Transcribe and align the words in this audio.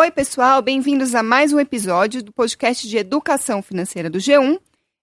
Oi, 0.00 0.12
pessoal, 0.12 0.62
bem-vindos 0.62 1.12
a 1.12 1.24
mais 1.24 1.52
um 1.52 1.58
episódio 1.58 2.22
do 2.22 2.32
podcast 2.32 2.86
de 2.86 2.96
Educação 2.98 3.60
Financeira 3.60 4.08
do 4.08 4.18
G1. 4.18 4.56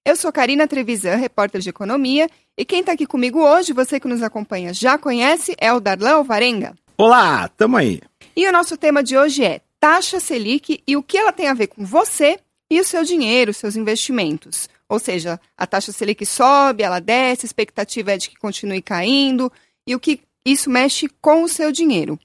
Eu 0.06 0.16
sou 0.16 0.32
Karina 0.32 0.70
Trevisan, 0.70 1.18
repórter 1.18 1.60
de 1.60 1.70
economia, 1.70 2.30
e 2.58 2.64
quem 2.64 2.80
está 2.80 2.94
aqui 2.94 3.06
comigo 3.06 3.44
hoje, 3.44 3.74
você 3.74 4.00
que 4.00 4.08
nos 4.08 4.24
acompanha 4.24 4.74
já 4.74 4.98
conhece, 4.98 5.54
é 5.60 5.74
o 5.74 5.82
Darlan 5.82 6.14
Alvarenga. 6.14 6.76
Olá, 6.98 7.46
tamo 7.50 7.76
aí. 7.76 8.00
E 8.38 8.48
o 8.48 8.54
nosso 8.54 8.78
tema 8.78 9.04
de 9.04 9.18
hoje 9.18 9.44
é 9.44 9.60
taxa 9.82 10.22
Selic 10.22 10.82
e 10.88 10.96
o 10.96 11.04
que 11.04 11.18
ela 11.18 11.34
tem 11.34 11.50
a 11.50 11.54
ver 11.54 11.68
com 11.68 11.84
você 11.84 12.40
e 12.72 12.80
o 12.80 12.86
seu 12.86 13.04
dinheiro, 13.04 13.54
seus 13.54 13.76
investimentos. 13.76 14.70
Ou 14.88 14.98
seja, 14.98 15.42
a 15.58 15.68
taxa 15.68 15.92
Selic 15.92 16.26
sobe, 16.26 16.84
ela 16.84 17.02
desce, 17.02 17.46
a 17.46 17.48
expectativa 17.48 18.14
é 18.14 18.18
de 18.18 18.30
que 18.30 18.38
continue 18.38 18.82
caindo, 18.82 19.52
e 19.86 19.94
o 19.94 20.00
que 20.00 20.22
isso 20.46 20.70
mexe 20.70 21.10
com 21.20 21.44
o 21.44 21.50
seu 21.50 21.70
dinheiro. 21.70 22.18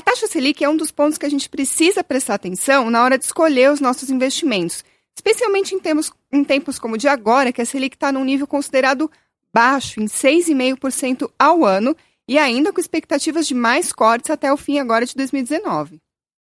A 0.00 0.02
taxa 0.02 0.26
Selic 0.26 0.64
é 0.64 0.68
um 0.68 0.78
dos 0.78 0.90
pontos 0.90 1.18
que 1.18 1.26
a 1.26 1.28
gente 1.28 1.46
precisa 1.46 2.02
prestar 2.02 2.36
atenção 2.36 2.88
na 2.88 3.04
hora 3.04 3.18
de 3.18 3.24
escolher 3.26 3.70
os 3.70 3.80
nossos 3.80 4.08
investimentos, 4.08 4.82
especialmente 5.14 5.74
em 5.74 5.78
tempos, 5.78 6.10
em 6.32 6.42
tempos 6.42 6.78
como 6.78 6.94
o 6.94 6.96
de 6.96 7.06
agora, 7.06 7.52
que 7.52 7.60
a 7.60 7.66
Selic 7.66 7.96
está 7.96 8.10
num 8.10 8.24
nível 8.24 8.46
considerado 8.46 9.10
baixo, 9.52 10.00
em 10.00 10.06
6,5% 10.06 11.30
ao 11.38 11.66
ano, 11.66 11.94
e 12.26 12.38
ainda 12.38 12.72
com 12.72 12.80
expectativas 12.80 13.46
de 13.46 13.54
mais 13.54 13.92
cortes 13.92 14.30
até 14.30 14.50
o 14.50 14.56
fim 14.56 14.78
agora 14.78 15.04
de 15.04 15.14
2019. 15.14 15.98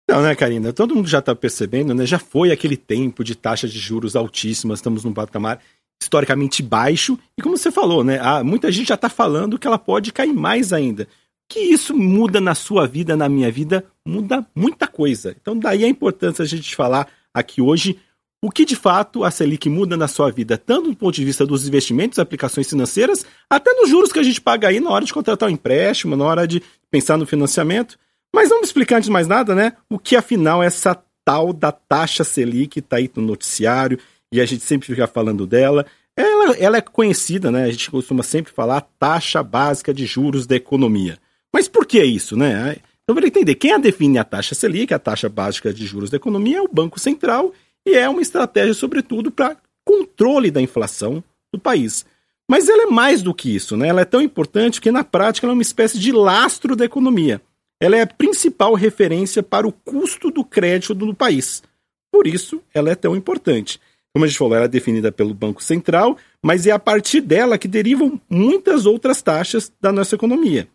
Não, 0.06 0.20
né, 0.20 0.34
Karina? 0.34 0.70
Todo 0.70 0.94
mundo 0.94 1.08
já 1.08 1.20
está 1.20 1.34
percebendo, 1.34 1.94
né? 1.94 2.04
Já 2.04 2.18
foi 2.18 2.52
aquele 2.52 2.76
tempo 2.76 3.24
de 3.24 3.34
taxa 3.34 3.66
de 3.66 3.78
juros 3.78 4.14
altíssimas, 4.14 4.80
estamos 4.80 5.02
num 5.02 5.14
patamar 5.14 5.62
historicamente 5.98 6.62
baixo, 6.62 7.18
e 7.38 7.40
como 7.40 7.56
você 7.56 7.70
falou, 7.70 8.04
né? 8.04 8.18
Ah, 8.20 8.44
muita 8.44 8.70
gente 8.70 8.88
já 8.88 8.96
está 8.96 9.08
falando 9.08 9.58
que 9.58 9.66
ela 9.66 9.78
pode 9.78 10.12
cair 10.12 10.34
mais 10.34 10.74
ainda 10.74 11.08
que 11.48 11.60
isso 11.60 11.94
muda 11.94 12.40
na 12.40 12.54
sua 12.54 12.86
vida, 12.86 13.16
na 13.16 13.28
minha 13.28 13.50
vida, 13.50 13.84
muda 14.06 14.46
muita 14.54 14.86
coisa. 14.86 15.36
Então, 15.40 15.58
daí 15.58 15.84
a 15.84 15.88
importância 15.88 16.42
a 16.42 16.46
gente 16.46 16.74
falar 16.74 17.08
aqui 17.32 17.60
hoje 17.60 17.98
o 18.42 18.50
que 18.50 18.64
de 18.64 18.76
fato 18.76 19.24
a 19.24 19.30
Selic 19.30 19.68
muda 19.68 19.96
na 19.96 20.06
sua 20.06 20.30
vida, 20.30 20.58
tanto 20.58 20.90
do 20.90 20.96
ponto 20.96 21.14
de 21.14 21.24
vista 21.24 21.46
dos 21.46 21.66
investimentos, 21.66 22.18
aplicações 22.18 22.68
financeiras, 22.68 23.24
até 23.48 23.72
nos 23.72 23.88
juros 23.88 24.12
que 24.12 24.18
a 24.18 24.22
gente 24.22 24.40
paga 24.40 24.68
aí 24.68 24.78
na 24.78 24.90
hora 24.90 25.04
de 25.04 25.12
contratar 25.12 25.48
um 25.48 25.52
empréstimo, 25.52 26.16
na 26.16 26.24
hora 26.24 26.46
de 26.46 26.62
pensar 26.90 27.16
no 27.16 27.26
financiamento. 27.26 27.98
Mas 28.34 28.50
vamos 28.50 28.68
explicar 28.68 28.96
antes 28.96 29.06
de 29.06 29.12
mais 29.12 29.26
nada, 29.26 29.54
né? 29.54 29.72
O 29.90 29.98
que 29.98 30.14
afinal 30.14 30.62
é 30.62 30.66
essa 30.66 31.02
tal 31.24 31.52
da 31.52 31.72
taxa 31.72 32.22
Selic 32.22 32.78
está 32.78 32.96
aí 32.96 33.10
no 33.16 33.22
noticiário 33.22 33.98
e 34.32 34.40
a 34.40 34.46
gente 34.46 34.62
sempre 34.62 34.86
fica 34.86 35.06
falando 35.06 35.46
dela. 35.46 35.86
Ela, 36.16 36.56
ela 36.56 36.76
é 36.76 36.80
conhecida, 36.80 37.50
né? 37.50 37.64
A 37.64 37.70
gente 37.70 37.90
costuma 37.90 38.22
sempre 38.22 38.52
falar 38.52 38.82
taxa 38.98 39.42
básica 39.42 39.92
de 39.92 40.06
juros 40.06 40.46
da 40.46 40.54
economia. 40.54 41.18
Mas 41.52 41.68
por 41.68 41.86
que 41.86 42.02
isso, 42.02 42.36
né? 42.36 42.76
Então, 43.02 43.14
para 43.14 43.26
entender, 43.26 43.54
quem 43.54 43.72
a 43.72 43.78
define 43.78 44.18
a 44.18 44.24
taxa 44.24 44.54
Selic, 44.54 44.92
a 44.92 44.98
taxa 44.98 45.28
básica 45.28 45.72
de 45.72 45.86
juros 45.86 46.10
da 46.10 46.16
economia, 46.16 46.58
é 46.58 46.62
o 46.62 46.68
Banco 46.68 46.98
Central 46.98 47.52
e 47.86 47.94
é 47.94 48.08
uma 48.08 48.20
estratégia, 48.20 48.74
sobretudo, 48.74 49.30
para 49.30 49.56
controle 49.84 50.50
da 50.50 50.60
inflação 50.60 51.22
do 51.52 51.58
país. 51.58 52.04
Mas 52.50 52.68
ela 52.68 52.84
é 52.84 52.86
mais 52.86 53.22
do 53.22 53.32
que 53.32 53.54
isso, 53.54 53.76
né? 53.76 53.88
Ela 53.88 54.02
é 54.02 54.04
tão 54.04 54.20
importante 54.20 54.80
que, 54.80 54.90
na 54.90 55.04
prática, 55.04 55.46
ela 55.46 55.52
é 55.52 55.54
uma 55.54 55.62
espécie 55.62 55.98
de 55.98 56.12
lastro 56.12 56.74
da 56.74 56.84
economia. 56.84 57.40
Ela 57.80 57.96
é 57.96 58.02
a 58.02 58.06
principal 58.06 58.74
referência 58.74 59.42
para 59.42 59.66
o 59.66 59.72
custo 59.72 60.30
do 60.30 60.44
crédito 60.44 60.94
do 60.94 61.14
país. 61.14 61.62
Por 62.10 62.26
isso, 62.26 62.62
ela 62.72 62.90
é 62.90 62.94
tão 62.94 63.14
importante. 63.14 63.80
Como 64.12 64.24
a 64.24 64.28
gente 64.28 64.38
falou, 64.38 64.54
ela 64.54 64.64
é 64.64 64.68
definida 64.68 65.12
pelo 65.12 65.34
Banco 65.34 65.62
Central, 65.62 66.16
mas 66.42 66.66
é 66.66 66.70
a 66.70 66.78
partir 66.78 67.20
dela 67.20 67.58
que 67.58 67.68
derivam 67.68 68.18
muitas 68.30 68.86
outras 68.86 69.20
taxas 69.20 69.70
da 69.80 69.92
nossa 69.92 70.14
economia. 70.14 70.66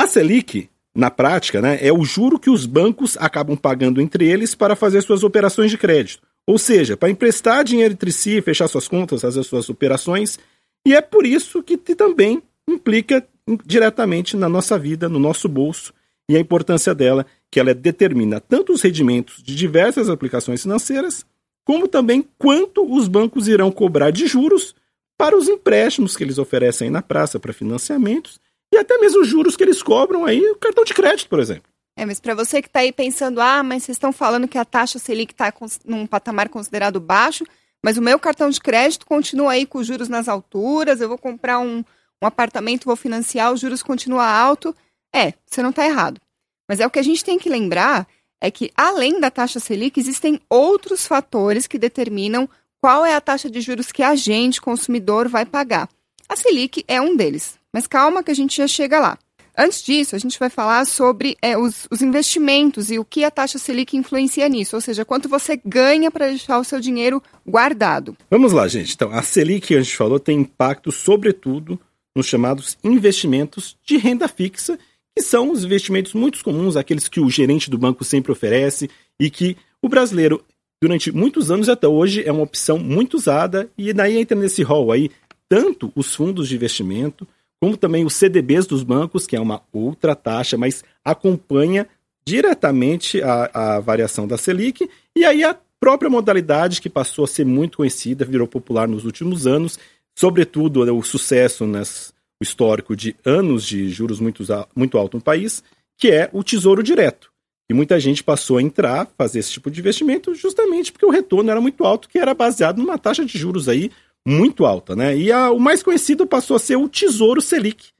A 0.00 0.06
Selic, 0.06 0.70
na 0.94 1.10
prática, 1.10 1.60
né, 1.60 1.78
é 1.78 1.92
o 1.92 2.02
juro 2.06 2.38
que 2.38 2.48
os 2.48 2.64
bancos 2.64 3.18
acabam 3.20 3.54
pagando 3.54 4.00
entre 4.00 4.26
eles 4.26 4.54
para 4.54 4.74
fazer 4.74 5.02
suas 5.02 5.22
operações 5.22 5.70
de 5.70 5.76
crédito. 5.76 6.26
Ou 6.46 6.58
seja, 6.58 6.96
para 6.96 7.10
emprestar 7.10 7.62
dinheiro 7.62 7.92
entre 7.92 8.10
si, 8.10 8.40
fechar 8.40 8.66
suas 8.66 8.88
contas, 8.88 9.20
fazer 9.20 9.42
suas 9.42 9.68
operações. 9.68 10.38
E 10.86 10.94
é 10.94 11.02
por 11.02 11.26
isso 11.26 11.62
que 11.62 11.76
também 11.76 12.42
implica 12.66 13.28
diretamente 13.66 14.38
na 14.38 14.48
nossa 14.48 14.78
vida, 14.78 15.06
no 15.06 15.18
nosso 15.18 15.50
bolso, 15.50 15.92
e 16.30 16.34
a 16.34 16.40
importância 16.40 16.94
dela, 16.94 17.26
que 17.50 17.60
ela 17.60 17.74
determina 17.74 18.40
tanto 18.40 18.72
os 18.72 18.80
rendimentos 18.80 19.42
de 19.42 19.54
diversas 19.54 20.08
aplicações 20.08 20.62
financeiras, 20.62 21.26
como 21.62 21.86
também 21.86 22.26
quanto 22.38 22.90
os 22.90 23.06
bancos 23.06 23.48
irão 23.48 23.70
cobrar 23.70 24.10
de 24.10 24.26
juros 24.26 24.74
para 25.18 25.36
os 25.36 25.46
empréstimos 25.46 26.16
que 26.16 26.24
eles 26.24 26.38
oferecem 26.38 26.88
na 26.88 27.02
praça 27.02 27.38
para 27.38 27.52
financiamentos 27.52 28.40
e 28.72 28.78
até 28.78 28.98
mesmo 28.98 29.22
os 29.22 29.28
juros 29.28 29.56
que 29.56 29.64
eles 29.64 29.82
cobram 29.82 30.24
aí, 30.24 30.40
o 30.50 30.56
cartão 30.56 30.84
de 30.84 30.94
crédito, 30.94 31.28
por 31.28 31.40
exemplo. 31.40 31.70
É, 31.96 32.06
mas 32.06 32.20
para 32.20 32.34
você 32.34 32.62
que 32.62 32.68
está 32.68 32.80
aí 32.80 32.92
pensando, 32.92 33.40
ah, 33.40 33.62
mas 33.62 33.82
vocês 33.82 33.96
estão 33.96 34.12
falando 34.12 34.48
que 34.48 34.56
a 34.56 34.64
taxa 34.64 34.98
Selic 34.98 35.32
está 35.32 35.52
num 35.84 36.06
patamar 36.06 36.48
considerado 36.48 37.00
baixo, 37.00 37.44
mas 37.84 37.98
o 37.98 38.02
meu 38.02 38.18
cartão 38.18 38.48
de 38.48 38.60
crédito 38.60 39.04
continua 39.06 39.52
aí 39.52 39.66
com 39.66 39.82
juros 39.82 40.08
nas 40.08 40.28
alturas, 40.28 41.00
eu 41.00 41.08
vou 41.08 41.18
comprar 41.18 41.58
um, 41.58 41.84
um 42.22 42.26
apartamento, 42.26 42.84
vou 42.84 42.96
financiar, 42.96 43.52
os 43.52 43.60
juros 43.60 43.82
continuam 43.82 44.20
alto. 44.20 44.74
É, 45.14 45.34
você 45.44 45.62
não 45.62 45.70
está 45.70 45.84
errado. 45.84 46.20
Mas 46.68 46.80
é 46.80 46.86
o 46.86 46.90
que 46.90 46.98
a 46.98 47.02
gente 47.02 47.24
tem 47.24 47.38
que 47.38 47.48
lembrar 47.48 48.06
é 48.40 48.50
que, 48.50 48.70
além 48.74 49.20
da 49.20 49.30
taxa 49.30 49.60
Selic, 49.60 49.98
existem 49.98 50.40
outros 50.48 51.06
fatores 51.06 51.66
que 51.66 51.78
determinam 51.78 52.48
qual 52.80 53.04
é 53.04 53.14
a 53.14 53.20
taxa 53.20 53.50
de 53.50 53.60
juros 53.60 53.92
que 53.92 54.02
a 54.02 54.14
gente, 54.14 54.60
consumidor, 54.60 55.28
vai 55.28 55.44
pagar. 55.44 55.88
A 56.28 56.36
Selic 56.36 56.84
é 56.88 57.00
um 57.00 57.14
deles. 57.14 57.59
Mas 57.72 57.86
calma 57.86 58.22
que 58.22 58.30
a 58.30 58.34
gente 58.34 58.56
já 58.56 58.66
chega 58.66 58.98
lá. 58.98 59.18
Antes 59.56 59.82
disso, 59.82 60.14
a 60.16 60.18
gente 60.18 60.38
vai 60.38 60.48
falar 60.48 60.86
sobre 60.86 61.36
é, 61.42 61.58
os, 61.58 61.86
os, 61.90 62.00
investimentos 62.02 62.90
e 62.90 62.98
o 62.98 63.04
que 63.04 63.24
a 63.24 63.30
taxa 63.30 63.58
Selic 63.58 63.96
influencia 63.96 64.48
nisso, 64.48 64.76
ou 64.76 64.80
seja, 64.80 65.04
quanto 65.04 65.28
você 65.28 65.60
ganha 65.64 66.10
para 66.10 66.28
deixar 66.28 66.58
o 66.58 66.64
seu 66.64 66.80
dinheiro 66.80 67.22
guardado. 67.46 68.16
Vamos 68.30 68.52
lá, 68.52 68.66
gente. 68.68 68.94
Então, 68.94 69.10
a 69.10 69.22
Selic, 69.22 69.66
que 69.66 69.74
a 69.74 69.82
gente 69.82 69.96
falou, 69.96 70.18
tem 70.20 70.38
impacto, 70.38 70.92
sobretudo, 70.92 71.78
nos 72.14 72.26
chamados 72.26 72.78
investimentos 72.82 73.76
de 73.84 73.96
renda 73.96 74.28
fixa, 74.28 74.78
que 75.14 75.22
são 75.22 75.50
os 75.50 75.64
investimentos 75.64 76.14
muito 76.14 76.42
comuns, 76.42 76.76
aqueles 76.76 77.08
que 77.08 77.20
o 77.20 77.28
gerente 77.28 77.68
do 77.68 77.76
banco 77.78 78.04
sempre 78.04 78.32
oferece 78.32 78.88
e 79.18 79.28
que 79.28 79.56
o 79.82 79.88
brasileiro, 79.88 80.42
durante 80.80 81.10
muitos 81.10 81.50
anos 81.50 81.68
até 81.68 81.88
hoje, 81.88 82.22
é 82.24 82.32
uma 82.32 82.44
opção 82.44 82.78
muito 82.78 83.14
usada, 83.14 83.68
e 83.76 83.92
daí 83.92 84.16
entra 84.16 84.38
nesse 84.38 84.62
rol 84.62 84.92
aí 84.92 85.10
tanto 85.48 85.92
os 85.96 86.14
fundos 86.14 86.48
de 86.48 86.54
investimento 86.54 87.26
como 87.60 87.76
também 87.76 88.04
os 88.04 88.14
CDBs 88.14 88.66
dos 88.66 88.82
bancos, 88.82 89.26
que 89.26 89.36
é 89.36 89.40
uma 89.40 89.62
outra 89.72 90.16
taxa, 90.16 90.56
mas 90.56 90.82
acompanha 91.04 91.86
diretamente 92.24 93.22
a, 93.22 93.76
a 93.76 93.80
variação 93.80 94.26
da 94.26 94.38
Selic, 94.38 94.88
e 95.14 95.24
aí 95.24 95.44
a 95.44 95.56
própria 95.78 96.10
modalidade 96.10 96.80
que 96.80 96.88
passou 96.88 97.24
a 97.24 97.28
ser 97.28 97.44
muito 97.44 97.78
conhecida, 97.78 98.24
virou 98.24 98.46
popular 98.46 98.88
nos 98.88 99.04
últimos 99.04 99.46
anos, 99.46 99.78
sobretudo 100.14 100.82
o 100.94 101.02
sucesso 101.02 101.66
nesse, 101.66 102.12
o 102.40 102.42
histórico 102.42 102.96
de 102.96 103.14
anos 103.24 103.64
de 103.64 103.88
juros 103.90 104.20
muito, 104.20 104.42
muito 104.74 104.96
alto 104.96 105.16
no 105.16 105.22
país, 105.22 105.62
que 105.98 106.10
é 106.10 106.30
o 106.32 106.42
Tesouro 106.42 106.82
Direto. 106.82 107.30
E 107.68 107.74
muita 107.74 108.00
gente 108.00 108.24
passou 108.24 108.56
a 108.56 108.62
entrar, 108.62 109.08
fazer 109.16 109.38
esse 109.38 109.52
tipo 109.52 109.70
de 109.70 109.80
investimento, 109.80 110.34
justamente 110.34 110.90
porque 110.90 111.06
o 111.06 111.10
retorno 111.10 111.50
era 111.50 111.60
muito 111.60 111.84
alto, 111.84 112.08
que 112.08 112.18
era 112.18 112.34
baseado 112.34 112.78
numa 112.78 112.98
taxa 112.98 113.24
de 113.24 113.38
juros 113.38 113.68
aí 113.68 113.90
muito 114.26 114.64
alta, 114.64 114.94
né? 114.94 115.16
E 115.16 115.32
a, 115.32 115.50
o 115.50 115.58
mais 115.58 115.82
conhecido 115.82 116.26
passou 116.26 116.56
a 116.56 116.60
ser 116.60 116.76
o 116.76 116.88
Tesouro 116.88 117.40
Selic, 117.40 117.90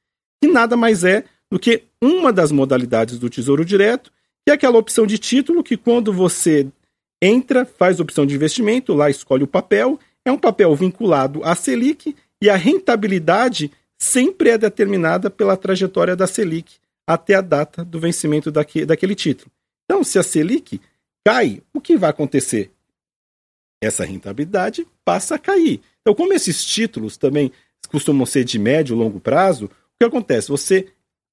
que 0.43 0.51
nada 0.51 0.77
mais 0.77 1.05
é 1.05 1.25
do 1.51 1.59
que 1.59 1.85
uma 2.01 2.33
das 2.33 2.53
modalidades 2.53 3.19
do 3.19 3.29
Tesouro 3.29 3.65
Direto, 3.65 4.13
que 4.45 4.51
é 4.51 4.55
aquela 4.55 4.79
opção 4.79 5.07
de 5.07 5.19
título 5.19 5.63
que 5.63 5.77
quando 5.77 6.13
você 6.13 6.67
entra, 7.23 7.67
faz 7.67 8.01
opção 8.01 8.25
de 8.25 8.35
investimento, 8.35 8.95
lá 8.95 9.11
escolhe 9.11 9.45
o 9.45 9.49
papel, 9.49 9.99
é 10.25 10.33
um 10.33 10.39
papel 10.39 10.75
vinculado 10.75 11.43
à 11.45 11.55
Selic 11.55 12.17
e 12.43 12.49
a 12.49 12.57
rentabilidade 12.57 13.71
sempre 13.99 14.51
é 14.51 14.59
determinada 14.59 15.31
pela 15.31 15.57
trajetória 15.57 16.17
da 16.17 16.27
Selic 16.27 16.77
até 17.07 17.35
a 17.35 17.41
data 17.41 17.85
do 17.85 17.99
vencimento 17.99 18.51
daque, 18.51 18.87
daquele 18.87 19.15
título. 19.15 19.51
Então, 19.85 20.03
se 20.05 20.19
a 20.19 20.23
Selic 20.23 20.81
cai, 21.27 21.61
o 21.75 21.81
que 21.81 21.97
vai 21.97 22.11
acontecer? 22.11 22.71
Essa 23.83 24.05
rentabilidade 24.05 24.87
passa 25.05 25.35
a 25.35 25.39
cair. 25.39 25.81
Então, 26.01 26.15
como 26.15 26.33
esses 26.33 26.65
títulos 26.65 27.17
também 27.17 27.53
costumam 27.89 28.27
ser 28.27 28.45
de 28.45 28.59
médio 28.59 28.95
e 28.95 28.99
longo 28.99 29.21
prazo, 29.21 29.67
o 29.67 29.71
que 29.99 30.07
acontece? 30.07 30.49
Você 30.49 30.89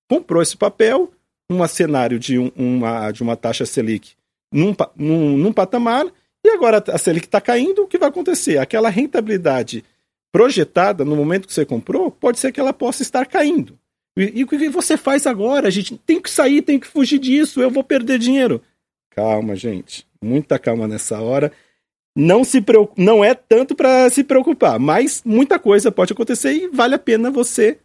comprou 0.09 0.41
esse 0.41 0.57
papel, 0.57 1.11
um 1.49 1.65
cenário 1.67 2.19
de, 2.19 2.37
um, 2.37 2.51
uma, 2.55 3.11
de 3.11 3.23
uma 3.23 3.35
taxa 3.35 3.65
Selic 3.65 4.13
num, 4.51 4.75
num, 4.95 5.37
num 5.37 5.53
patamar, 5.53 6.05
e 6.45 6.49
agora 6.49 6.83
a 6.87 6.97
Selic 6.97 7.25
está 7.25 7.41
caindo, 7.41 7.83
o 7.83 7.87
que 7.87 7.97
vai 7.97 8.09
acontecer? 8.09 8.57
Aquela 8.57 8.89
rentabilidade 8.89 9.83
projetada 10.31 11.03
no 11.03 11.15
momento 11.15 11.47
que 11.47 11.53
você 11.53 11.65
comprou, 11.65 12.11
pode 12.11 12.39
ser 12.39 12.51
que 12.51 12.59
ela 12.59 12.73
possa 12.73 13.01
estar 13.01 13.25
caindo. 13.25 13.77
E, 14.17 14.39
e 14.39 14.43
o 14.43 14.47
que 14.47 14.69
você 14.69 14.97
faz 14.97 15.27
agora? 15.27 15.67
A 15.67 15.71
gente 15.71 15.97
tem 15.97 16.21
que 16.21 16.29
sair, 16.29 16.61
tem 16.61 16.79
que 16.79 16.87
fugir 16.87 17.19
disso, 17.19 17.61
eu 17.61 17.69
vou 17.69 17.83
perder 17.83 18.19
dinheiro. 18.19 18.61
Calma, 19.11 19.55
gente. 19.55 20.05
Muita 20.21 20.59
calma 20.59 20.87
nessa 20.87 21.19
hora 21.19 21.51
não 22.17 22.43
se 22.43 22.63
não 22.97 23.23
é 23.23 23.35
tanto 23.35 23.75
para 23.75 24.09
se 24.09 24.23
preocupar, 24.23 24.79
mas 24.79 25.21
muita 25.23 25.59
coisa 25.59 25.91
pode 25.91 26.13
acontecer 26.13 26.51
e 26.51 26.67
vale 26.67 26.95
a 26.95 26.99
pena 26.99 27.29
você 27.29 27.77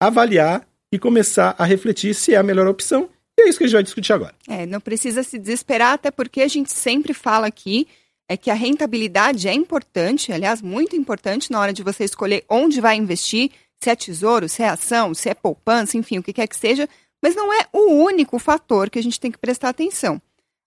avaliar 0.00 0.66
e 0.90 0.98
começar 0.98 1.54
a 1.58 1.64
refletir 1.66 2.14
se 2.14 2.32
é 2.32 2.38
a 2.38 2.42
melhor 2.42 2.66
opção. 2.66 3.10
E 3.38 3.42
é 3.42 3.48
isso 3.50 3.58
que 3.58 3.64
a 3.64 3.66
gente 3.66 3.74
vai 3.74 3.82
discutir 3.82 4.14
agora. 4.14 4.34
É, 4.48 4.64
não 4.64 4.80
precisa 4.80 5.22
se 5.22 5.38
desesperar, 5.38 5.92
até 5.92 6.10
porque 6.10 6.40
a 6.40 6.48
gente 6.48 6.72
sempre 6.72 7.12
fala 7.12 7.46
aqui 7.46 7.86
é 8.26 8.36
que 8.36 8.50
a 8.50 8.54
rentabilidade 8.54 9.46
é 9.46 9.52
importante, 9.52 10.32
aliás, 10.32 10.62
muito 10.62 10.96
importante 10.96 11.52
na 11.52 11.60
hora 11.60 11.72
de 11.72 11.82
você 11.82 12.04
escolher 12.04 12.44
onde 12.48 12.80
vai 12.80 12.96
investir, 12.96 13.50
se 13.82 13.90
é 13.90 13.96
tesouro, 13.96 14.48
se 14.48 14.62
é 14.62 14.68
ação, 14.68 15.12
se 15.12 15.28
é 15.28 15.34
poupança, 15.34 15.98
enfim, 15.98 16.18
o 16.18 16.22
que 16.22 16.32
quer 16.32 16.46
que 16.46 16.56
seja, 16.56 16.88
mas 17.22 17.34
não 17.34 17.52
é 17.52 17.66
o 17.72 17.92
único 17.92 18.38
fator 18.38 18.88
que 18.88 18.98
a 18.98 19.02
gente 19.02 19.20
tem 19.20 19.30
que 19.30 19.38
prestar 19.38 19.68
atenção. 19.68 20.22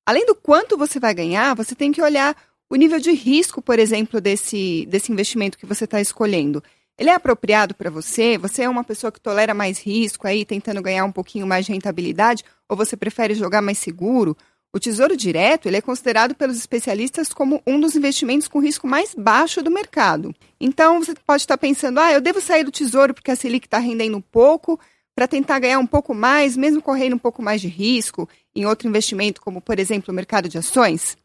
Além 0.05 0.25
do 0.25 0.35
quanto 0.35 0.77
você 0.77 0.99
vai 0.99 1.13
ganhar, 1.13 1.55
você 1.55 1.73
tem 1.73 1.91
que 1.91 2.01
olhar 2.01 2.35
o 2.69 2.75
nível 2.75 2.99
de 2.99 3.11
risco, 3.11 3.61
por 3.61 3.79
exemplo, 3.79 4.19
desse, 4.19 4.85
desse 4.87 5.11
investimento 5.11 5.57
que 5.57 5.65
você 5.65 5.85
está 5.85 6.01
escolhendo. 6.01 6.63
Ele 6.97 7.09
é 7.09 7.13
apropriado 7.13 7.73
para 7.73 7.89
você? 7.89 8.37
Você 8.37 8.63
é 8.63 8.69
uma 8.69 8.83
pessoa 8.83 9.11
que 9.11 9.19
tolera 9.19 9.53
mais 9.53 9.79
risco 9.79 10.27
aí, 10.27 10.45
tentando 10.45 10.81
ganhar 10.81 11.05
um 11.05 11.11
pouquinho 11.11 11.47
mais 11.47 11.65
de 11.65 11.71
rentabilidade? 11.71 12.43
Ou 12.69 12.77
você 12.77 12.95
prefere 12.95 13.33
jogar 13.33 13.61
mais 13.61 13.77
seguro? 13.77 14.37
O 14.71 14.79
Tesouro 14.79 15.15
Direto 15.15 15.67
ele 15.67 15.77
é 15.77 15.81
considerado 15.81 16.33
pelos 16.33 16.57
especialistas 16.57 17.31
como 17.31 17.61
um 17.65 17.79
dos 17.79 17.95
investimentos 17.95 18.47
com 18.47 18.59
risco 18.59 18.87
mais 18.87 19.13
baixo 19.15 19.61
do 19.61 19.69
mercado. 19.69 20.33
Então, 20.59 21.03
você 21.03 21.13
pode 21.25 21.43
estar 21.43 21.57
pensando, 21.57 21.99
ah, 21.99 22.11
eu 22.11 22.21
devo 22.21 22.41
sair 22.41 22.63
do 22.63 22.71
Tesouro 22.71 23.13
porque 23.13 23.29
a 23.29 23.35
Selic 23.35 23.67
está 23.67 23.77
rendendo 23.77 24.19
pouco, 24.19 24.79
para 25.15 25.27
tentar 25.27 25.59
ganhar 25.59 25.79
um 25.79 25.85
pouco 25.85 26.13
mais, 26.13 26.57
mesmo 26.57 26.81
correndo 26.81 27.15
um 27.15 27.19
pouco 27.19 27.41
mais 27.41 27.61
de 27.61 27.67
risco 27.67 28.27
em 28.55 28.65
outro 28.65 28.87
investimento, 28.87 29.41
como, 29.41 29.61
por 29.61 29.79
exemplo, 29.79 30.11
o 30.11 30.15
mercado 30.15 30.49
de 30.49 30.57
ações? 30.57 31.17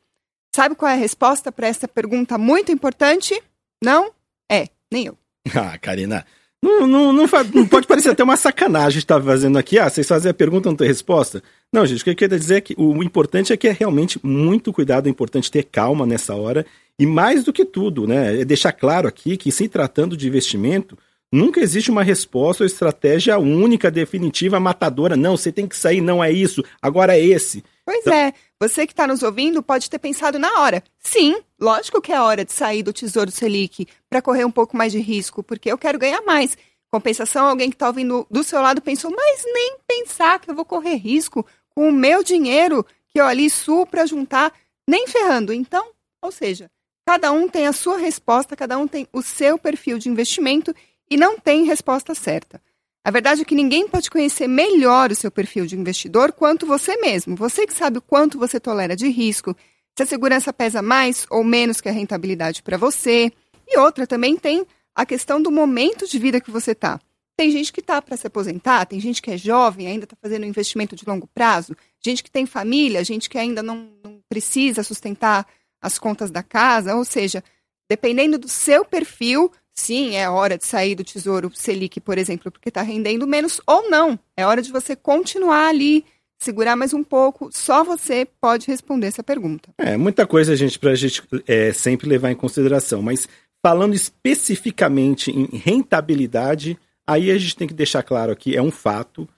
Sabe 0.54 0.74
qual 0.74 0.90
é 0.90 0.94
a 0.94 0.98
resposta 0.98 1.52
para 1.52 1.66
essa 1.66 1.86
pergunta 1.86 2.36
muito 2.38 2.72
importante? 2.72 3.40
Não? 3.82 4.12
É, 4.50 4.68
nem 4.92 5.06
eu. 5.06 5.18
Ah, 5.54 5.78
Karina, 5.78 6.26
não, 6.62 6.86
não, 6.88 7.12
não, 7.12 7.26
não, 7.54 7.66
pode 7.66 7.86
parecer 7.86 8.10
até 8.10 8.24
uma 8.24 8.36
sacanagem 8.36 8.98
estar 8.98 9.22
fazendo 9.22 9.56
aqui. 9.56 9.78
Ah, 9.78 9.88
vocês 9.88 10.06
fazem 10.06 10.30
a 10.30 10.34
pergunta, 10.34 10.68
não 10.68 10.76
tem 10.76 10.88
resposta. 10.88 11.42
Não, 11.72 11.86
gente, 11.86 12.00
o 12.00 12.04
que 12.04 12.10
eu 12.10 12.16
queria 12.16 12.38
dizer 12.38 12.56
é 12.56 12.60
que 12.60 12.74
o 12.76 13.02
importante 13.02 13.52
é 13.52 13.56
que 13.56 13.68
é 13.68 13.72
realmente 13.72 14.18
muito 14.24 14.72
cuidado, 14.72 15.06
é 15.06 15.10
importante 15.10 15.50
ter 15.50 15.64
calma 15.64 16.04
nessa 16.04 16.34
hora. 16.34 16.66
E 16.98 17.06
mais 17.06 17.44
do 17.44 17.52
que 17.52 17.64
tudo, 17.64 18.08
né, 18.08 18.40
é 18.40 18.44
deixar 18.44 18.72
claro 18.72 19.06
aqui 19.06 19.36
que, 19.36 19.52
se 19.52 19.68
tratando 19.68 20.16
de 20.16 20.26
investimento, 20.26 20.98
nunca 21.32 21.60
existe 21.60 21.92
uma 21.92 22.02
resposta 22.02 22.64
ou 22.64 22.66
estratégia 22.66 23.38
única, 23.38 23.88
definitiva, 23.88 24.58
matadora. 24.58 25.16
Não, 25.16 25.36
você 25.36 25.52
tem 25.52 25.68
que 25.68 25.76
sair, 25.76 26.00
não 26.00 26.24
é 26.24 26.32
isso, 26.32 26.64
agora 26.82 27.16
é 27.16 27.24
esse. 27.24 27.62
Pois 27.88 28.00
então... 28.00 28.12
é. 28.12 28.34
Você 28.60 28.86
que 28.86 28.92
está 28.92 29.06
nos 29.06 29.22
ouvindo 29.22 29.62
pode 29.62 29.88
ter 29.88 29.98
pensado 29.98 30.38
na 30.38 30.60
hora. 30.60 30.84
Sim, 30.98 31.40
lógico 31.58 32.02
que 32.02 32.12
é 32.12 32.20
hora 32.20 32.44
de 32.44 32.52
sair 32.52 32.82
do 32.82 32.92
Tesouro 32.92 33.30
Selic 33.30 33.86
para 34.10 34.20
correr 34.20 34.44
um 34.44 34.50
pouco 34.50 34.76
mais 34.76 34.92
de 34.92 34.98
risco, 34.98 35.42
porque 35.42 35.72
eu 35.72 35.78
quero 35.78 35.98
ganhar 35.98 36.20
mais. 36.20 36.54
Compensação, 36.90 37.46
alguém 37.46 37.70
que 37.70 37.76
está 37.76 37.86
ouvindo 37.86 38.26
do 38.30 38.44
seu 38.44 38.60
lado 38.60 38.82
pensou, 38.82 39.10
mas 39.10 39.42
nem 39.46 39.78
pensar 39.86 40.38
que 40.38 40.50
eu 40.50 40.54
vou 40.54 40.66
correr 40.66 40.96
risco 40.96 41.46
com 41.70 41.88
o 41.88 41.92
meu 41.92 42.22
dinheiro 42.22 42.84
que 43.06 43.18
eu 43.18 43.24
ali 43.24 43.48
suo 43.48 43.86
para 43.86 44.04
juntar, 44.04 44.52
nem 44.86 45.06
ferrando. 45.06 45.50
Então, 45.50 45.90
ou 46.20 46.30
seja, 46.30 46.70
cada 47.06 47.32
um 47.32 47.48
tem 47.48 47.66
a 47.66 47.72
sua 47.72 47.96
resposta, 47.96 48.54
cada 48.54 48.76
um 48.76 48.86
tem 48.86 49.08
o 49.14 49.22
seu 49.22 49.56
perfil 49.56 49.96
de 49.98 50.10
investimento 50.10 50.74
e 51.10 51.16
não 51.16 51.38
tem 51.38 51.64
resposta 51.64 52.14
certa. 52.14 52.60
A 53.08 53.10
verdade 53.10 53.40
é 53.40 53.44
que 53.46 53.54
ninguém 53.54 53.88
pode 53.88 54.10
conhecer 54.10 54.46
melhor 54.46 55.10
o 55.10 55.14
seu 55.14 55.30
perfil 55.30 55.64
de 55.64 55.74
investidor 55.74 56.30
quanto 56.30 56.66
você 56.66 56.94
mesmo. 56.98 57.34
Você 57.36 57.66
que 57.66 57.72
sabe 57.72 57.96
o 57.96 58.02
quanto 58.02 58.38
você 58.38 58.60
tolera 58.60 58.94
de 58.94 59.08
risco, 59.08 59.56
se 59.96 60.02
a 60.02 60.06
segurança 60.06 60.52
pesa 60.52 60.82
mais 60.82 61.26
ou 61.30 61.42
menos 61.42 61.80
que 61.80 61.88
a 61.88 61.92
rentabilidade 61.92 62.62
para 62.62 62.76
você. 62.76 63.32
E 63.66 63.78
outra 63.78 64.06
também 64.06 64.36
tem 64.36 64.66
a 64.94 65.06
questão 65.06 65.40
do 65.40 65.50
momento 65.50 66.06
de 66.06 66.18
vida 66.18 66.38
que 66.38 66.50
você 66.50 66.72
está. 66.72 67.00
Tem 67.34 67.50
gente 67.50 67.72
que 67.72 67.80
está 67.80 68.02
para 68.02 68.14
se 68.14 68.26
aposentar, 68.26 68.84
tem 68.84 69.00
gente 69.00 69.22
que 69.22 69.30
é 69.30 69.38
jovem, 69.38 69.86
ainda 69.86 70.04
está 70.04 70.16
fazendo 70.20 70.44
investimento 70.44 70.94
de 70.94 71.06
longo 71.06 71.26
prazo, 71.28 71.74
gente 72.04 72.22
que 72.22 72.30
tem 72.30 72.44
família, 72.44 73.02
gente 73.02 73.30
que 73.30 73.38
ainda 73.38 73.62
não, 73.62 73.88
não 74.04 74.20
precisa 74.28 74.82
sustentar 74.82 75.46
as 75.80 75.98
contas 75.98 76.30
da 76.30 76.42
casa. 76.42 76.94
Ou 76.94 77.06
seja, 77.06 77.42
dependendo 77.88 78.36
do 78.36 78.50
seu 78.50 78.84
perfil, 78.84 79.50
sim, 79.78 80.16
é 80.16 80.28
hora 80.28 80.58
de 80.58 80.66
sair 80.66 80.94
do 80.94 81.04
Tesouro 81.04 81.50
Selic, 81.54 82.00
por 82.00 82.18
exemplo, 82.18 82.50
porque 82.50 82.68
está 82.68 82.82
rendendo 82.82 83.26
menos, 83.26 83.60
ou 83.66 83.88
não. 83.88 84.18
É 84.36 84.44
hora 84.44 84.60
de 84.60 84.72
você 84.72 84.96
continuar 84.96 85.68
ali, 85.68 86.04
segurar 86.38 86.74
mais 86.74 86.92
um 86.92 87.04
pouco. 87.04 87.48
Só 87.52 87.84
você 87.84 88.26
pode 88.40 88.66
responder 88.66 89.06
essa 89.06 89.22
pergunta. 89.22 89.70
É, 89.78 89.96
muita 89.96 90.26
coisa, 90.26 90.56
gente, 90.56 90.78
para 90.78 90.90
a 90.90 90.94
gente 90.96 91.22
é, 91.46 91.72
sempre 91.72 92.08
levar 92.08 92.30
em 92.30 92.34
consideração. 92.34 93.00
Mas 93.00 93.28
falando 93.64 93.94
especificamente 93.94 95.30
em 95.30 95.46
rentabilidade, 95.56 96.76
aí 97.06 97.30
a 97.30 97.38
gente 97.38 97.56
tem 97.56 97.68
que 97.68 97.74
deixar 97.74 98.02
claro 98.02 98.32
aqui, 98.32 98.56
é 98.56 98.62
um 98.62 98.72
fato, 98.72 99.28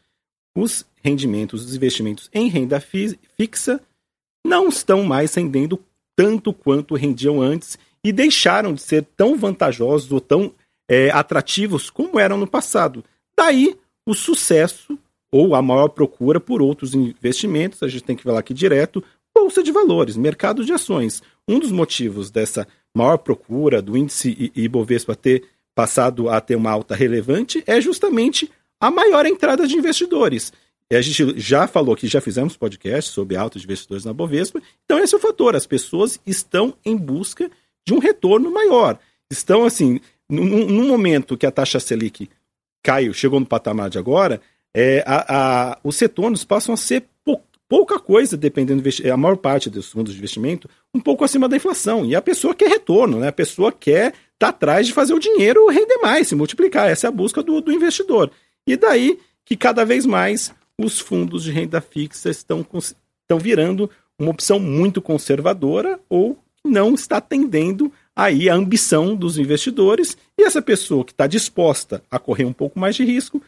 os 0.57 0.87
rendimentos, 1.03 1.67
os 1.67 1.77
investimentos 1.77 2.31
em 2.33 2.49
renda 2.49 2.81
fixa 2.81 3.81
não 4.45 4.69
estão 4.69 5.05
mais 5.05 5.35
rendendo 5.35 5.79
tanto 6.17 6.53
quanto 6.53 6.95
rendiam 6.95 7.41
antes 7.43 7.79
e 8.05 8.13
deixaram 8.13 8.75
de 8.75 8.83
ser 8.83 9.05
tão 9.17 9.37
vantajosos 9.37 10.11
ou 10.11 10.21
tão 10.21 10.53
é, 10.89 11.11
atrativos 11.11 11.91
como 11.91 12.19
eram 12.19 12.37
no 12.37 12.47
passado. 12.47 13.05
Daí 13.37 13.77
o 14.07 14.15
sucesso 14.15 14.99
ou 15.31 15.55
a 15.55 15.63
maior 15.63 15.89
procura 15.89 16.41
por 16.41 16.61
outros 16.61 16.95
investimentos, 16.95 17.83
a 17.83 17.89
gente 17.89 18.03
tem 18.03 18.17
que 18.17 18.23
falar 18.25 18.41
aqui 18.41 18.53
direto, 18.53 19.03
bolsa 19.33 19.63
de 19.63 19.71
valores, 19.71 20.17
mercado 20.17 20.65
de 20.65 20.73
ações. 20.73 21.23
Um 21.47 21.59
dos 21.59 21.71
motivos 21.71 22.31
dessa 22.31 22.67
maior 22.95 23.19
procura 23.19 23.81
do 23.81 23.97
índice 23.97 24.53
Ibovespa 24.57 25.15
ter 25.15 25.45
passado 25.75 26.29
a 26.29 26.41
ter 26.41 26.57
uma 26.57 26.71
alta 26.71 26.95
relevante 26.95 27.63
é 27.67 27.81
justamente 27.81 28.51
a 28.81 28.91
maior 28.91 29.25
entrada 29.27 29.67
de 29.67 29.77
investidores. 29.77 30.53
A 30.93 31.01
gente 31.01 31.39
já 31.39 31.69
falou 31.69 31.95
que 31.95 32.09
já 32.09 32.21
fizemos 32.21 32.57
podcast 32.57 33.13
sobre 33.13 33.37
alta 33.37 33.61
de 33.61 33.65
investidores 33.65 34.05
na 34.05 34.13
Bovespa, 34.13 34.61
então 34.85 34.99
esse 34.99 35.15
é 35.15 35.19
o 35.19 35.21
fator, 35.21 35.55
as 35.55 35.65
pessoas 35.65 36.19
estão 36.27 36.75
em 36.85 36.97
busca 36.97 37.49
de 37.87 37.95
um 37.95 37.99
retorno 37.99 38.51
maior. 38.51 38.99
Estão, 39.31 39.65
assim, 39.65 40.01
num, 40.29 40.87
momento 40.87 41.37
que 41.37 41.47
a 41.47 41.51
taxa 41.51 41.81
Selic 41.81 42.29
caiu, 42.83 43.13
chegou 43.13 43.41
no 43.41 43.47
patamar 43.47 43.91
de 43.91 43.99
agora, 43.99 44.41
é, 44.75 45.03
a, 45.07 45.73
a, 45.73 45.79
os 45.83 45.99
retornos 45.99 46.45
passam 46.45 46.75
a 46.75 46.77
ser 46.77 47.05
pou, 47.25 47.43
pouca 47.69 47.99
coisa, 47.99 48.37
dependendo 48.37 48.83
do 48.83 49.13
a 49.13 49.17
maior 49.17 49.37
parte 49.37 49.69
dos 49.69 49.91
fundos 49.91 50.13
de 50.13 50.19
investimento, 50.19 50.69
um 50.95 51.01
pouco 51.01 51.25
acima 51.25 51.49
da 51.49 51.57
inflação. 51.57 52.05
E 52.05 52.15
a 52.15 52.23
pessoa 52.23 52.55
quer 52.55 52.69
retorno, 52.69 53.19
né? 53.19 53.29
A 53.29 53.33
pessoa 53.33 53.73
quer 53.73 54.09
estar 54.09 54.15
tá 54.39 54.49
atrás 54.49 54.87
de 54.87 54.93
fazer 54.93 55.15
o 55.15 55.19
dinheiro 55.19 55.69
render 55.69 55.99
mais, 55.99 56.29
se 56.29 56.35
multiplicar. 56.35 56.89
Essa 56.89 57.07
é 57.07 57.09
a 57.09 57.13
busca 57.13 57.43
do, 57.43 57.61
do 57.61 57.73
investidor. 57.73 58.31
E 58.67 58.77
daí 58.77 59.19
que 59.45 59.57
cada 59.57 59.85
vez 59.85 60.07
mais 60.07 60.55
os 60.79 61.01
fundos 61.01 61.45
de 61.45 61.51
renda 61.51 61.81
fixa 61.81 62.31
estão, 62.31 62.65
estão 62.73 63.39
virando 63.39 63.91
uma 64.19 64.31
opção 64.31 64.59
muito 64.59 65.03
conservadora 65.03 65.99
ou 66.09 66.39
não 66.67 66.95
está 66.95 67.17
atendendo 67.17 67.93
aí 68.15 68.49
a 68.49 68.55
ambição 68.55 69.15
dos 69.15 69.39
investidores 69.39 70.17
e 70.39 70.43
essa 70.43 70.61
pessoa 70.61 71.05
que 71.05 71.13
está 71.13 71.27
disposta 71.27 72.03
a 72.11 72.19
correr 72.19 72.45
um 72.45 72.53
pouco 72.53 72.79
mais 72.79 72.97
de 72.97 73.05
risco 73.05 73.43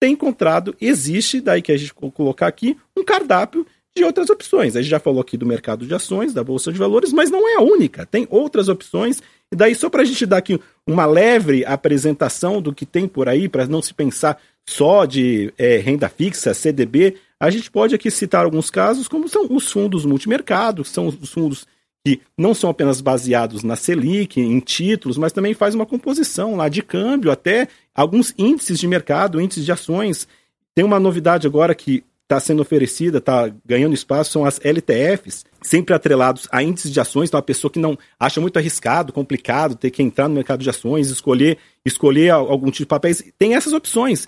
tem 0.00 0.14
encontrado, 0.14 0.74
existe, 0.80 1.40
daí 1.40 1.62
que 1.62 1.70
a 1.70 1.76
gente 1.76 1.94
colocar 1.94 2.48
aqui, 2.48 2.76
um 2.96 3.04
cardápio 3.04 3.64
de 3.94 4.02
outras 4.02 4.28
opções. 4.30 4.74
A 4.74 4.82
gente 4.82 4.90
já 4.90 4.98
falou 4.98 5.20
aqui 5.20 5.36
do 5.36 5.46
mercado 5.46 5.86
de 5.86 5.94
ações, 5.94 6.32
da 6.32 6.42
Bolsa 6.42 6.72
de 6.72 6.78
Valores, 6.78 7.12
mas 7.12 7.30
não 7.30 7.48
é 7.48 7.54
a 7.54 7.60
única, 7.60 8.04
tem 8.04 8.26
outras 8.28 8.68
opções. 8.68 9.22
E 9.52 9.54
daí, 9.54 9.74
só 9.74 9.88
para 9.88 10.02
a 10.02 10.04
gente 10.04 10.26
dar 10.26 10.38
aqui 10.38 10.58
uma 10.84 11.06
leve 11.06 11.64
apresentação 11.64 12.60
do 12.60 12.74
que 12.74 12.84
tem 12.84 13.06
por 13.06 13.28
aí, 13.28 13.48
para 13.48 13.66
não 13.66 13.80
se 13.80 13.94
pensar 13.94 14.40
só 14.68 15.04
de 15.04 15.52
é, 15.58 15.76
renda 15.76 16.08
fixa, 16.08 16.54
CDB, 16.54 17.16
a 17.38 17.50
gente 17.50 17.70
pode 17.70 17.94
aqui 17.94 18.10
citar 18.10 18.44
alguns 18.44 18.70
casos, 18.70 19.06
como 19.06 19.28
são 19.28 19.46
os 19.50 19.70
fundos 19.70 20.04
multimercado, 20.04 20.84
são 20.84 21.08
os 21.08 21.30
fundos 21.30 21.66
que 22.04 22.20
não 22.36 22.52
são 22.54 22.68
apenas 22.68 23.00
baseados 23.00 23.62
na 23.62 23.76
Selic, 23.76 24.40
em 24.40 24.58
títulos, 24.58 25.16
mas 25.16 25.32
também 25.32 25.54
faz 25.54 25.74
uma 25.74 25.86
composição 25.86 26.56
lá 26.56 26.68
de 26.68 26.82
câmbio, 26.82 27.30
até 27.30 27.68
alguns 27.94 28.34
índices 28.36 28.78
de 28.78 28.88
mercado, 28.88 29.40
índices 29.40 29.64
de 29.64 29.72
ações. 29.72 30.26
Tem 30.74 30.84
uma 30.84 30.98
novidade 30.98 31.46
agora 31.46 31.74
que 31.74 32.04
está 32.22 32.40
sendo 32.40 32.62
oferecida, 32.62 33.18
está 33.18 33.52
ganhando 33.64 33.94
espaço, 33.94 34.32
são 34.32 34.44
as 34.44 34.58
LTFs, 34.64 35.44
sempre 35.60 35.94
atrelados 35.94 36.48
a 36.50 36.62
índices 36.62 36.90
de 36.90 36.98
ações. 36.98 37.28
Então, 37.28 37.38
a 37.38 37.42
pessoa 37.42 37.70
que 37.70 37.78
não 37.78 37.96
acha 38.18 38.40
muito 38.40 38.56
arriscado, 38.56 39.12
complicado, 39.12 39.76
ter 39.76 39.90
que 39.90 40.02
entrar 40.02 40.28
no 40.28 40.34
mercado 40.34 40.62
de 40.62 40.70
ações, 40.70 41.10
escolher, 41.10 41.58
escolher 41.84 42.30
algum 42.30 42.70
tipo 42.70 42.84
de 42.84 42.86
papéis, 42.86 43.22
tem 43.38 43.54
essas 43.54 43.72
opções. 43.72 44.26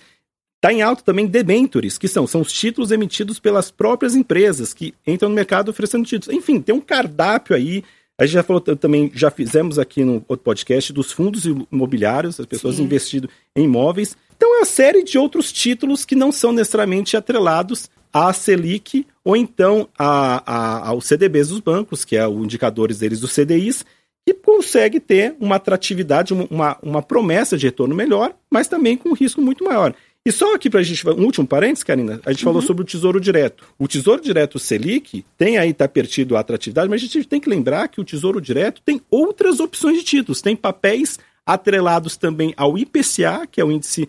Está 0.65 0.73
em 0.73 0.81
alta 0.81 1.03
também 1.03 1.27
debentures, 1.27 1.99
que 1.99 2.09
são, 2.09 2.27
são 2.27 2.41
os 2.41 2.51
títulos 2.51 2.91
emitidos 2.91 3.39
pelas 3.39 3.71
próprias 3.71 4.17
empresas 4.17 4.73
que 4.73 4.95
entram 5.07 5.29
no 5.29 5.35
mercado 5.35 5.69
oferecendo 5.69 6.07
títulos. 6.07 6.35
Enfim, 6.35 6.59
tem 6.59 6.75
um 6.75 6.81
cardápio 6.81 7.55
aí. 7.55 7.85
A 8.17 8.25
gente 8.25 8.33
já 8.33 8.43
falou 8.43 8.63
também, 8.63 9.13
já 9.15 9.31
fizemos 9.31 9.79
aqui 9.79 10.03
no 10.03 10.25
outro 10.27 10.43
podcast 10.43 10.91
dos 10.91 11.13
fundos 11.13 11.45
imobiliários, 11.45 12.41
as 12.41 12.47
pessoas 12.47 12.77
Sim. 12.77 12.85
investindo 12.85 13.29
em 13.55 13.65
imóveis. 13.65 14.17
Então 14.35 14.55
é 14.55 14.61
uma 14.61 14.65
série 14.65 15.03
de 15.03 15.19
outros 15.19 15.53
títulos 15.53 16.03
que 16.07 16.15
não 16.15 16.33
são 16.33 16.51
necessariamente 16.51 17.15
atrelados 17.15 17.91
à 18.11 18.33
Selic 18.33 19.07
ou 19.23 19.37
então 19.37 19.87
a, 19.99 20.43
a, 20.51 20.89
aos 20.89 21.05
CDBs 21.05 21.49
dos 21.49 21.61
bancos, 21.61 22.07
que 22.07 22.17
é 22.17 22.27
o 22.27 22.43
indicadores 22.43 23.01
deles 23.01 23.21
dos 23.21 23.35
CDIs, 23.35 23.85
que 24.27 24.33
consegue 24.33 24.99
ter 24.99 25.37
uma 25.39 25.57
atratividade, 25.57 26.33
uma, 26.33 26.79
uma 26.83 27.03
promessa 27.03 27.59
de 27.59 27.67
retorno 27.67 27.95
melhor, 27.95 28.35
mas 28.51 28.67
também 28.67 28.97
com 28.97 29.11
um 29.11 29.15
risco 29.15 29.43
muito 29.43 29.63
maior. 29.63 29.95
E 30.27 30.33
só 30.33 30.55
aqui 30.55 30.71
para 30.71 30.81
a 30.81 30.83
gente, 30.83 31.07
um 31.07 31.25
último 31.25 31.47
parênteses, 31.47 31.85
Karina, 31.85 32.19
a 32.25 32.33
gente 32.33 32.41
uhum. 32.41 32.53
falou 32.53 32.63
sobre 32.63 32.83
o 32.83 32.87
Tesouro 32.87 33.21
Direto. 33.21 33.67
O 33.79 33.87
Tesouro 33.87 34.23
Direto 34.23 34.59
Selic 34.59 35.25
tem 35.37 35.59
aí, 35.59 35.71
está 35.71 35.87
perdido 35.87 36.35
a 36.35 36.41
atratividade, 36.41 36.89
mas 36.89 37.03
a 37.03 37.05
gente 37.05 37.29
tem 37.29 37.39
que 37.39 37.51
lembrar 37.51 37.89
que 37.89 38.01
o 38.01 38.05
Tesouro 38.05 38.41
Direto 38.41 38.81
tem 38.83 39.03
outras 39.11 39.61
opções 39.61 39.99
de 39.99 40.05
títulos, 40.05 40.41
tem 40.41 40.57
papéis 40.57 41.19
atrelados 41.45 42.17
também 42.17 42.55
ao 42.57 42.79
IPCA, 42.79 43.47
que 43.51 43.61
é 43.61 43.65
o 43.65 43.71
índice 43.71 44.09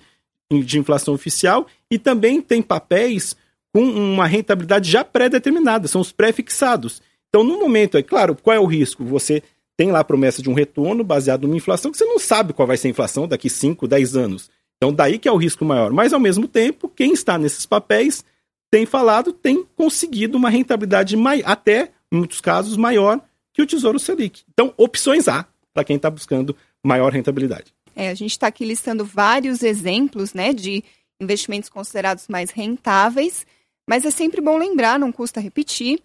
de 0.49 0.79
inflação 0.79 1.13
oficial, 1.13 1.67
e 1.91 1.99
também 1.99 2.41
tem 2.41 2.61
papéis 2.61 3.35
com 3.73 3.83
uma 3.83 4.25
rentabilidade 4.25 4.89
já 4.89 5.03
pré-determinada, 5.03 5.85
são 5.89 5.99
os 5.99 6.13
pré-fixados. 6.13 7.01
Então, 7.27 7.43
no 7.43 7.59
momento, 7.59 7.97
é 7.97 8.01
claro, 8.01 8.37
qual 8.41 8.55
é 8.55 8.59
o 8.59 8.65
risco? 8.65 9.03
Você 9.03 9.43
tem 9.75 9.91
lá 9.91 9.99
a 9.99 10.03
promessa 10.05 10.41
de 10.41 10.49
um 10.49 10.53
retorno 10.53 11.03
baseado 11.03 11.45
numa 11.45 11.57
inflação 11.57 11.91
que 11.91 11.97
você 11.97 12.05
não 12.05 12.17
sabe 12.17 12.53
qual 12.53 12.65
vai 12.65 12.77
ser 12.77 12.87
a 12.87 12.91
inflação 12.91 13.27
daqui 13.27 13.49
5, 13.49 13.85
10 13.85 14.15
anos. 14.15 14.49
Então, 14.77 14.93
daí 14.93 15.17
que 15.17 15.27
é 15.27 15.31
o 15.31 15.37
risco 15.37 15.63
maior. 15.65 15.91
Mas, 15.91 16.13
ao 16.13 16.19
mesmo 16.19 16.47
tempo, 16.47 16.89
quem 16.89 17.13
está 17.13 17.37
nesses 17.37 17.65
papéis 17.65 18.23
tem 18.71 18.85
falado, 18.85 19.31
tem 19.31 19.63
conseguido 19.75 20.37
uma 20.37 20.49
rentabilidade 20.49 21.15
até, 21.45 21.91
em 22.11 22.17
muitos 22.17 22.41
casos, 22.41 22.75
maior 22.75 23.21
que 23.53 23.61
o 23.61 23.65
Tesouro 23.65 23.99
Selic. 23.99 24.43
Então, 24.53 24.73
opções 24.77 25.27
há 25.27 25.45
para 25.73 25.83
quem 25.83 25.95
está 25.95 26.09
buscando 26.09 26.55
maior 26.83 27.11
rentabilidade. 27.11 27.73
É, 27.95 28.09
a 28.09 28.13
gente 28.13 28.31
está 28.31 28.47
aqui 28.47 28.65
listando 28.65 29.05
vários 29.05 29.63
exemplos 29.63 30.33
né, 30.33 30.53
de 30.53 30.83
investimentos 31.21 31.69
considerados 31.69 32.27
mais 32.27 32.49
rentáveis, 32.51 33.45
mas 33.89 34.05
é 34.05 34.11
sempre 34.11 34.41
bom 34.41 34.57
lembrar, 34.57 34.99
não 34.99 35.11
custa 35.11 35.39
repetir, 35.39 36.01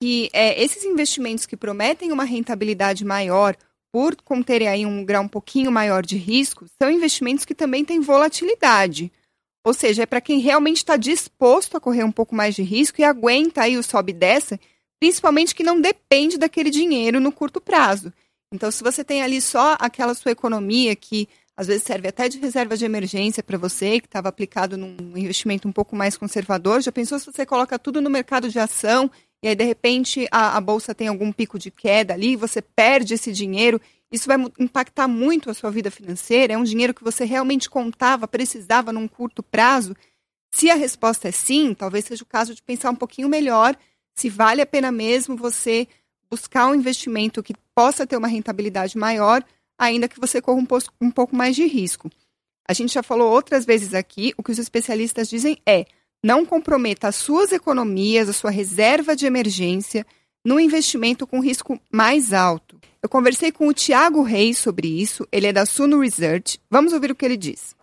que 0.00 0.30
é, 0.32 0.62
esses 0.62 0.84
investimentos 0.84 1.46
que 1.46 1.56
prometem 1.56 2.12
uma 2.12 2.24
rentabilidade 2.24 3.04
maior 3.04 3.56
por 3.94 4.16
conterem 4.16 4.66
aí 4.66 4.84
um 4.84 5.04
grau 5.04 5.22
um 5.22 5.28
pouquinho 5.28 5.70
maior 5.70 6.04
de 6.04 6.16
risco, 6.16 6.66
são 6.82 6.90
investimentos 6.90 7.44
que 7.44 7.54
também 7.54 7.84
têm 7.84 8.00
volatilidade. 8.00 9.12
Ou 9.64 9.72
seja, 9.72 10.02
é 10.02 10.06
para 10.06 10.20
quem 10.20 10.40
realmente 10.40 10.78
está 10.78 10.96
disposto 10.96 11.76
a 11.76 11.80
correr 11.80 12.02
um 12.02 12.10
pouco 12.10 12.34
mais 12.34 12.56
de 12.56 12.62
risco 12.64 13.00
e 13.00 13.04
aguenta 13.04 13.62
aí 13.62 13.78
o 13.78 13.84
sobe 13.84 14.10
e 14.10 14.16
desce, 14.16 14.58
principalmente 14.98 15.54
que 15.54 15.62
não 15.62 15.80
depende 15.80 16.36
daquele 16.36 16.70
dinheiro 16.70 17.20
no 17.20 17.30
curto 17.30 17.60
prazo. 17.60 18.12
Então, 18.52 18.68
se 18.68 18.82
você 18.82 19.04
tem 19.04 19.22
ali 19.22 19.40
só 19.40 19.76
aquela 19.78 20.12
sua 20.14 20.32
economia 20.32 20.96
que 20.96 21.28
às 21.56 21.68
vezes 21.68 21.84
serve 21.84 22.08
até 22.08 22.28
de 22.28 22.40
reserva 22.40 22.76
de 22.76 22.84
emergência 22.84 23.44
para 23.44 23.56
você, 23.56 24.00
que 24.00 24.08
estava 24.08 24.28
aplicado 24.28 24.76
num 24.76 25.16
investimento 25.16 25.68
um 25.68 25.72
pouco 25.72 25.94
mais 25.94 26.16
conservador, 26.16 26.82
já 26.82 26.90
pensou 26.90 27.16
se 27.20 27.26
você 27.26 27.46
coloca 27.46 27.78
tudo 27.78 28.02
no 28.02 28.10
mercado 28.10 28.48
de 28.48 28.58
ação 28.58 29.08
e 29.44 29.48
aí 29.48 29.54
de 29.54 29.62
repente 29.62 30.26
a, 30.30 30.56
a 30.56 30.60
bolsa 30.62 30.94
tem 30.94 31.06
algum 31.06 31.30
pico 31.30 31.58
de 31.58 31.70
queda 31.70 32.14
ali, 32.14 32.34
você 32.34 32.62
perde 32.62 33.12
esse 33.12 33.30
dinheiro, 33.30 33.78
isso 34.10 34.26
vai 34.26 34.38
impactar 34.58 35.06
muito 35.06 35.50
a 35.50 35.54
sua 35.54 35.70
vida 35.70 35.90
financeira? 35.90 36.54
É 36.54 36.56
um 36.56 36.64
dinheiro 36.64 36.94
que 36.94 37.04
você 37.04 37.26
realmente 37.26 37.68
contava, 37.68 38.26
precisava 38.26 38.90
num 38.90 39.06
curto 39.06 39.42
prazo? 39.42 39.94
Se 40.50 40.70
a 40.70 40.74
resposta 40.74 41.28
é 41.28 41.30
sim, 41.30 41.74
talvez 41.74 42.06
seja 42.06 42.22
o 42.22 42.26
caso 42.26 42.54
de 42.54 42.62
pensar 42.62 42.90
um 42.90 42.96
pouquinho 42.96 43.28
melhor 43.28 43.76
se 44.14 44.30
vale 44.30 44.62
a 44.62 44.66
pena 44.66 44.90
mesmo 44.90 45.36
você 45.36 45.86
buscar 46.30 46.68
um 46.68 46.74
investimento 46.74 47.42
que 47.42 47.52
possa 47.74 48.06
ter 48.06 48.16
uma 48.16 48.28
rentabilidade 48.28 48.96
maior, 48.96 49.44
ainda 49.76 50.08
que 50.08 50.18
você 50.18 50.40
corra 50.40 50.58
um, 50.58 50.66
um 51.02 51.10
pouco 51.10 51.36
mais 51.36 51.54
de 51.54 51.66
risco. 51.66 52.10
A 52.66 52.72
gente 52.72 52.94
já 52.94 53.02
falou 53.02 53.30
outras 53.30 53.66
vezes 53.66 53.92
aqui, 53.92 54.32
o 54.38 54.42
que 54.42 54.52
os 54.52 54.58
especialistas 54.58 55.28
dizem 55.28 55.58
é: 55.66 55.84
não 56.24 56.46
comprometa 56.46 57.08
as 57.08 57.16
suas 57.16 57.52
economias, 57.52 58.30
a 58.30 58.32
sua 58.32 58.50
reserva 58.50 59.14
de 59.14 59.26
emergência, 59.26 60.06
no 60.42 60.58
investimento 60.58 61.26
com 61.26 61.38
risco 61.38 61.78
mais 61.92 62.32
alto. 62.32 62.80
Eu 63.02 63.10
conversei 63.10 63.52
com 63.52 63.68
o 63.68 63.74
Tiago 63.74 64.22
Reis 64.22 64.56
sobre 64.56 64.88
isso, 64.88 65.28
ele 65.30 65.48
é 65.48 65.52
da 65.52 65.66
Suno 65.66 66.00
Research. 66.00 66.58
Vamos 66.70 66.94
ouvir 66.94 67.10
o 67.10 67.14
que 67.14 67.26
ele 67.26 67.36
diz. 67.36 67.76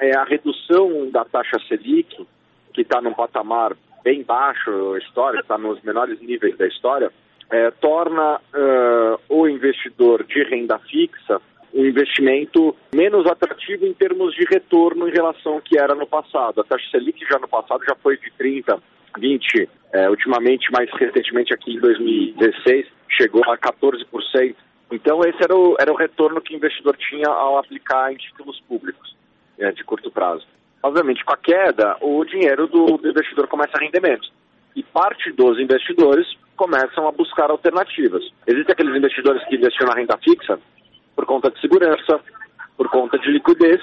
É 0.00 0.16
a 0.16 0.24
redução 0.24 1.08
da 1.12 1.24
taxa 1.24 1.60
Selic, 1.68 2.26
que 2.74 2.82
está 2.82 3.00
num 3.00 3.14
patamar 3.14 3.76
bem 4.02 4.24
baixo, 4.24 4.96
história, 4.96 5.38
está 5.38 5.56
nos 5.56 5.80
menores 5.82 6.20
níveis 6.20 6.58
da 6.58 6.66
história, 6.66 7.12
é, 7.50 7.70
torna 7.70 8.36
uh, 8.36 9.20
o 9.28 9.48
investidor 9.48 10.24
de 10.24 10.42
renda 10.42 10.80
fixa 10.80 11.40
um 11.76 11.84
investimento 11.84 12.74
menos 12.94 13.26
atrativo 13.26 13.84
em 13.84 13.92
termos 13.92 14.34
de 14.34 14.44
retorno 14.50 15.06
em 15.06 15.12
relação 15.12 15.54
ao 15.54 15.60
que 15.60 15.78
era 15.78 15.94
no 15.94 16.06
passado. 16.06 16.62
A 16.62 16.64
taxa 16.64 16.90
Selic 16.90 17.22
já 17.30 17.38
no 17.38 17.46
passado 17.46 17.84
já 17.86 17.94
foi 17.96 18.16
de 18.16 18.32
30, 18.38 18.82
20, 19.18 19.68
é, 19.92 20.08
ultimamente, 20.08 20.72
mais 20.72 20.90
recentemente 20.92 21.52
aqui 21.52 21.74
em 21.74 21.80
2016, 21.80 22.86
chegou 23.10 23.42
a 23.44 23.58
14%. 23.58 24.54
Então 24.90 25.20
esse 25.20 25.42
era 25.42 25.54
o, 25.54 25.76
era 25.78 25.92
o 25.92 25.96
retorno 25.96 26.40
que 26.40 26.54
o 26.54 26.56
investidor 26.56 26.96
tinha 26.96 27.28
ao 27.28 27.58
aplicar 27.58 28.10
em 28.10 28.16
títulos 28.16 28.58
públicos 28.66 29.14
é, 29.58 29.70
de 29.70 29.84
curto 29.84 30.10
prazo. 30.10 30.46
Obviamente, 30.82 31.24
com 31.24 31.34
a 31.34 31.36
queda, 31.36 31.96
o 32.00 32.24
dinheiro 32.24 32.66
do, 32.68 32.96
do 32.96 33.08
investidor 33.08 33.48
começa 33.48 33.72
a 33.74 33.84
render 33.84 34.00
menos. 34.00 34.32
E 34.74 34.82
parte 34.82 35.30
dos 35.32 35.58
investidores 35.58 36.26
começam 36.56 37.06
a 37.06 37.12
buscar 37.12 37.50
alternativas. 37.50 38.22
Existem 38.46 38.72
aqueles 38.72 38.96
investidores 38.96 39.44
que 39.46 39.56
investiam 39.56 39.88
na 39.88 39.94
renda 39.94 40.16
fixa 40.18 40.58
por 41.16 41.24
conta 41.24 41.50
de 41.50 41.58
segurança, 41.60 42.20
por 42.76 42.88
conta 42.90 43.18
de 43.18 43.30
liquidez 43.30 43.82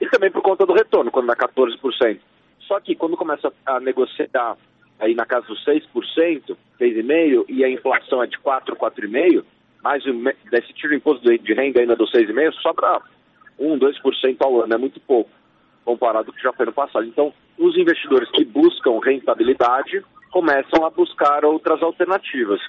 e 0.00 0.08
também 0.08 0.30
por 0.30 0.42
conta 0.42 0.64
do 0.64 0.72
retorno, 0.72 1.10
quando 1.10 1.26
dá 1.26 1.36
14%. 1.36 2.18
Só 2.60 2.80
que 2.80 2.96
quando 2.96 3.16
começa 3.16 3.52
a 3.66 3.78
negociar 3.78 4.56
aí 4.98 5.14
na 5.14 5.26
casa 5.26 5.46
dos 5.46 5.62
6%, 5.64 5.82
6,5%, 6.80 7.44
e 7.48 7.64
a 7.64 7.68
inflação 7.68 8.22
é 8.22 8.26
de 8.26 8.38
4%, 8.38 8.76
4,5%, 8.76 9.44
mais 9.82 10.02
desse 10.50 10.72
tiro 10.72 10.90
de 10.90 10.96
imposto 10.96 11.38
de 11.38 11.54
renda 11.54 11.80
ainda 11.80 11.96
dos 11.96 12.10
6,5%, 12.12 12.52
sobra 12.62 13.00
1%, 13.60 13.78
2% 13.78 14.36
ao 14.40 14.62
ano, 14.62 14.74
é 14.74 14.78
muito 14.78 14.98
pouco, 15.00 15.30
comparado 15.84 16.26
com 16.26 16.32
o 16.32 16.34
que 16.34 16.42
já 16.42 16.52
foi 16.52 16.66
no 16.66 16.72
passado. 16.72 17.04
Então, 17.04 17.32
os 17.58 17.76
investidores 17.76 18.30
que 18.30 18.44
buscam 18.44 18.98
rentabilidade 19.00 20.02
começam 20.30 20.84
a 20.84 20.90
buscar 20.90 21.44
outras 21.44 21.82
alternativas. 21.82 22.60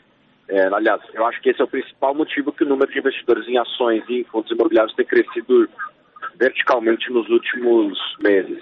É, 0.52 0.68
aliás, 0.68 1.02
eu 1.14 1.26
acho 1.26 1.42
que 1.42 1.50
esse 1.50 1.62
é 1.62 1.64
o 1.64 1.68
principal 1.68 2.14
motivo 2.14 2.52
que 2.52 2.66
o 2.66 2.68
número 2.68 2.92
de 2.92 3.00
investidores 3.00 3.48
em 3.48 3.58
ações 3.58 4.04
e 4.10 4.20
em 4.20 4.24
fundos 4.26 4.52
imobiliários 4.52 4.94
tem 4.96 5.06
crescido 5.06 5.70
verticalmente 6.36 7.10
nos 7.10 7.30
últimos 7.30 7.98
meses. 8.20 8.62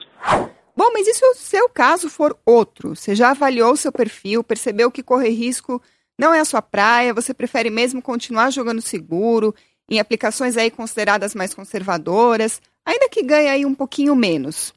Bom, 0.78 0.92
mas 0.94 1.08
e 1.08 1.16
se 1.16 1.26
o 1.26 1.34
seu 1.34 1.68
caso 1.68 2.08
for 2.08 2.38
outro? 2.46 2.96
Você 2.96 3.16
já 3.16 3.32
avaliou 3.32 3.72
o 3.74 3.78
seu 3.78 3.92
perfil, 3.92 4.44
percebeu 4.44 4.92
que 4.92 5.02
correr 5.02 5.32
risco 5.32 5.82
não 6.16 6.32
é 6.32 6.40
a 6.42 6.46
sua 6.46 6.62
praia, 6.62 7.14
você 7.14 7.34
prefere 7.34 7.72
mesmo 7.72 8.04
continuar 8.04 8.52
jogando 8.52 8.82
seguro, 8.82 9.56
em 9.90 10.00
aplicações 10.00 10.58
aí 10.58 10.70
consideradas 10.70 11.34
mais 11.34 11.56
conservadoras, 11.56 12.62
ainda 12.86 13.10
que 13.10 13.24
ganhe 13.24 13.50
aí 13.50 13.66
um 13.66 13.74
pouquinho 13.74 14.16
menos. 14.16 14.74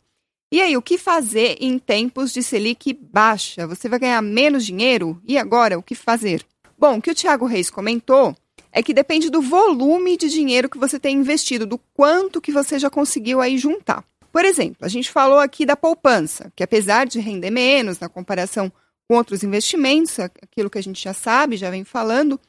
E 0.50 0.62
aí, 0.62 0.76
o 0.76 0.83
que 0.83 0.97
fazer 0.97 1.57
em 1.61 1.78
tempos 1.78 2.33
de 2.33 2.42
Selic 2.42 2.95
baixa? 2.95 3.66
Você 3.66 3.88
vai 3.88 3.99
ganhar 3.99 4.23
menos 4.23 4.64
dinheiro? 4.64 5.21
E 5.26 5.37
agora, 5.37 5.78
o 5.78 5.83
que 5.83 5.95
fazer? 5.95 6.42
Bom, 6.83 6.99
o 6.99 7.01
que 7.01 7.12
o 7.12 7.15
Tiago 7.15 7.47
Reis 7.47 7.71
comentou 7.71 8.35
é 8.73 8.83
que 8.83 8.93
depende 8.93 9.31
do 9.31 9.41
volume 9.41 10.17
de 10.17 10.29
dinheiro 10.29 10.69
que 10.69 10.79
você 10.79 10.99
tem 10.99 11.17
investido, 11.17 11.65
do 11.65 11.79
quanto 11.95 12.41
que 12.41 12.51
você 12.51 12.77
já 12.77 12.91
conseguiu 12.91 13.41
aí 13.41 13.57
juntar. 13.57 14.05
Por 14.33 14.45
exemplo, 14.45 14.79
a 14.81 14.89
gente 14.89 15.09
falou 15.09 15.39
aqui 15.39 15.65
da 15.65 15.77
poupança, 15.77 16.53
que 16.57 16.65
apesar 16.65 17.07
de 17.07 17.21
render 17.21 17.53
menos 17.53 18.01
na 18.01 18.09
comparação 18.09 18.73
com 19.09 19.15
outros 19.15 19.45
investimentos, 19.45 20.19
aquilo 20.19 20.69
que 20.69 20.79
a 20.79 20.83
gente 20.83 21.01
já 21.01 21.15
sabe, 21.15 21.57
já 21.57 21.71
vem 21.71 21.85
falando, 21.85 22.41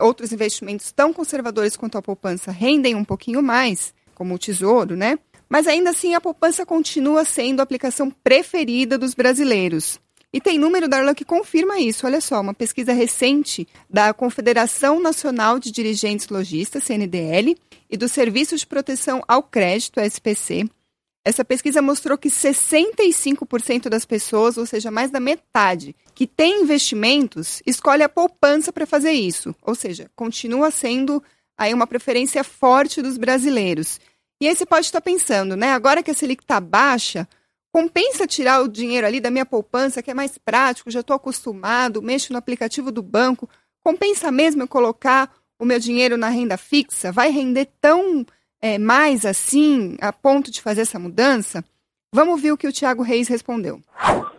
outros 0.00 0.32
investimentos 0.32 0.90
tão 0.90 1.12
conservadores 1.12 1.76
quanto 1.76 1.96
a 1.96 2.02
poupança 2.02 2.50
rendem 2.50 2.96
um 2.96 3.04
pouquinho 3.04 3.40
mais, 3.40 3.94
como 4.16 4.34
o 4.34 4.38
tesouro, 4.38 4.96
né? 4.96 5.16
Mas 5.48 5.68
ainda 5.68 5.90
assim, 5.90 6.12
a 6.12 6.20
poupança 6.20 6.66
continua 6.66 7.24
sendo 7.24 7.60
a 7.60 7.62
aplicação 7.62 8.10
preferida 8.10 8.98
dos 8.98 9.14
brasileiros. 9.14 10.00
E 10.36 10.40
tem 10.40 10.58
número, 10.58 10.86
Darlan, 10.86 11.14
que 11.14 11.24
confirma 11.24 11.80
isso. 11.80 12.06
Olha 12.06 12.20
só, 12.20 12.42
uma 12.42 12.52
pesquisa 12.52 12.92
recente 12.92 13.66
da 13.88 14.12
Confederação 14.12 15.00
Nacional 15.00 15.58
de 15.58 15.72
Dirigentes 15.72 16.28
Logistas, 16.28 16.84
CNDL, 16.84 17.56
e 17.88 17.96
do 17.96 18.06
Serviço 18.06 18.54
de 18.54 18.66
Proteção 18.66 19.22
ao 19.26 19.42
Crédito, 19.42 19.98
SPC. 19.98 20.68
Essa 21.24 21.42
pesquisa 21.42 21.80
mostrou 21.80 22.18
que 22.18 22.28
65% 22.28 23.88
das 23.88 24.04
pessoas, 24.04 24.58
ou 24.58 24.66
seja, 24.66 24.90
mais 24.90 25.10
da 25.10 25.18
metade, 25.18 25.96
que 26.14 26.26
tem 26.26 26.60
investimentos, 26.60 27.62
escolhe 27.66 28.02
a 28.02 28.08
poupança 28.08 28.70
para 28.70 28.84
fazer 28.84 29.12
isso. 29.12 29.54
Ou 29.62 29.74
seja, 29.74 30.10
continua 30.14 30.70
sendo 30.70 31.24
aí 31.56 31.72
uma 31.72 31.86
preferência 31.86 32.44
forte 32.44 33.00
dos 33.00 33.16
brasileiros. 33.16 33.98
E 34.38 34.46
aí 34.46 34.54
você 34.54 34.66
pode 34.66 34.84
estar 34.84 35.00
pensando, 35.00 35.56
né? 35.56 35.72
Agora 35.72 36.02
que 36.02 36.10
a 36.10 36.14
Selic 36.14 36.42
está 36.42 36.60
baixa, 36.60 37.26
compensa 37.76 38.26
tirar 38.26 38.62
o 38.62 38.68
dinheiro 38.68 39.06
ali 39.06 39.20
da 39.20 39.30
minha 39.30 39.44
poupança, 39.44 40.02
que 40.02 40.10
é 40.10 40.14
mais 40.14 40.38
prático, 40.38 40.90
já 40.90 41.00
estou 41.00 41.14
acostumado, 41.14 42.00
mexo 42.00 42.32
no 42.32 42.38
aplicativo 42.38 42.90
do 42.90 43.02
banco. 43.02 43.46
Compensa 43.84 44.32
mesmo 44.32 44.62
eu 44.62 44.66
colocar 44.66 45.28
o 45.60 45.64
meu 45.66 45.78
dinheiro 45.78 46.16
na 46.16 46.30
renda 46.30 46.56
fixa? 46.56 47.12
Vai 47.12 47.28
render 47.28 47.68
tão 47.78 48.24
é, 48.62 48.78
mais 48.78 49.26
assim, 49.26 49.94
a 50.00 50.10
ponto 50.10 50.50
de 50.50 50.62
fazer 50.62 50.80
essa 50.80 50.98
mudança? 50.98 51.62
Vamos 52.14 52.40
ver 52.40 52.52
o 52.52 52.56
que 52.56 52.66
o 52.66 52.72
Tiago 52.72 53.02
Reis 53.02 53.28
respondeu. 53.28 53.78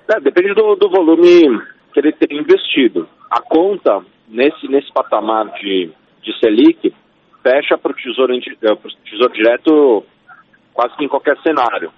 É, 0.09 0.19
depende 0.19 0.55
do, 0.55 0.73
do 0.73 0.89
volume 0.89 1.61
que 1.93 1.99
ele 1.99 2.13
tem 2.13 2.39
investido. 2.39 3.07
A 3.29 3.39
conta, 3.39 4.03
nesse, 4.27 4.67
nesse 4.67 4.91
patamar 4.91 5.45
de, 5.59 5.91
de 6.23 6.39
Selic, 6.39 6.91
fecha 7.43 7.77
para 7.77 7.91
o 7.91 7.95
tesouro, 7.95 8.33
tesouro 9.05 9.33
Direto 9.33 10.03
quase 10.73 10.97
que 10.97 11.05
em 11.05 11.07
qualquer 11.07 11.39
cenário. 11.43 11.93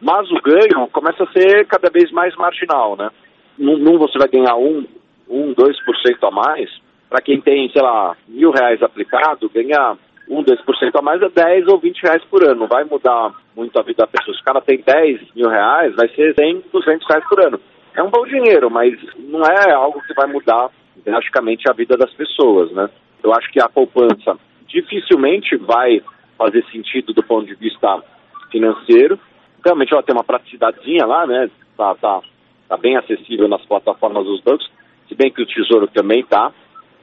Mas 0.00 0.30
o 0.30 0.40
ganho 0.40 0.88
começa 0.92 1.24
a 1.24 1.32
ser 1.32 1.66
cada 1.66 1.90
vez 1.90 2.10
mais 2.10 2.34
marginal, 2.36 2.96
né? 2.96 3.10
Num, 3.58 3.76
num 3.76 3.98
você 3.98 4.18
vai 4.18 4.28
ganhar 4.28 4.56
um, 4.56 4.86
um, 5.28 5.54
2% 5.54 5.74
a 6.22 6.30
mais, 6.30 6.70
para 7.08 7.20
quem 7.20 7.40
tem, 7.40 7.68
sei 7.70 7.82
lá, 7.82 8.16
mil 8.26 8.50
reais 8.50 8.82
aplicado, 8.82 9.50
ganhar 9.50 9.96
1, 10.28 10.44
2% 10.44 10.90
a 10.94 11.02
mais 11.02 11.20
é 11.20 11.28
10 11.28 11.68
ou 11.68 11.78
20 11.78 12.02
reais 12.02 12.24
por 12.30 12.42
ano. 12.44 12.60
Não 12.60 12.68
vai 12.68 12.84
mudar 12.84 13.34
muito 13.54 13.78
a 13.78 13.82
vida 13.82 14.04
da 14.04 14.06
pessoa. 14.06 14.34
Se 14.34 14.40
o 14.40 14.44
cara 14.44 14.60
tem 14.60 14.80
10 14.80 15.34
mil 15.34 15.48
reais, 15.48 15.94
vai 15.96 16.08
ser 16.10 16.34
100, 16.34 16.64
200 16.72 17.06
reais 17.08 17.24
por 17.28 17.40
ano. 17.44 17.60
É 17.94 18.02
um 18.02 18.10
bom 18.10 18.24
dinheiro, 18.24 18.70
mas 18.70 18.94
não 19.18 19.42
é 19.42 19.72
algo 19.72 20.00
que 20.02 20.14
vai 20.14 20.26
mudar 20.28 20.70
drasticamente 21.04 21.68
a 21.68 21.72
vida 21.72 21.96
das 21.96 22.12
pessoas, 22.14 22.70
né? 22.72 22.88
Eu 23.22 23.34
acho 23.34 23.50
que 23.50 23.60
a 23.60 23.68
poupança 23.68 24.38
dificilmente 24.68 25.56
vai 25.56 26.00
fazer 26.38 26.64
sentido 26.70 27.12
do 27.12 27.22
ponto 27.22 27.46
de 27.46 27.54
vista 27.54 28.02
financeiro. 28.50 29.18
Realmente 29.64 29.92
ela 29.92 30.02
tem 30.02 30.14
uma 30.14 30.24
praticicidadezinha 30.24 31.06
lá, 31.06 31.26
né? 31.26 31.50
Tá, 31.76 31.94
tá, 31.94 32.20
tá 32.68 32.76
bem 32.76 32.96
acessível 32.96 33.48
nas 33.48 33.64
plataformas 33.66 34.24
dos 34.24 34.40
bancos, 34.42 34.70
se 35.08 35.14
bem 35.14 35.30
que 35.30 35.42
o 35.42 35.46
Tesouro 35.46 35.86
também 35.88 36.24
tá, 36.24 36.52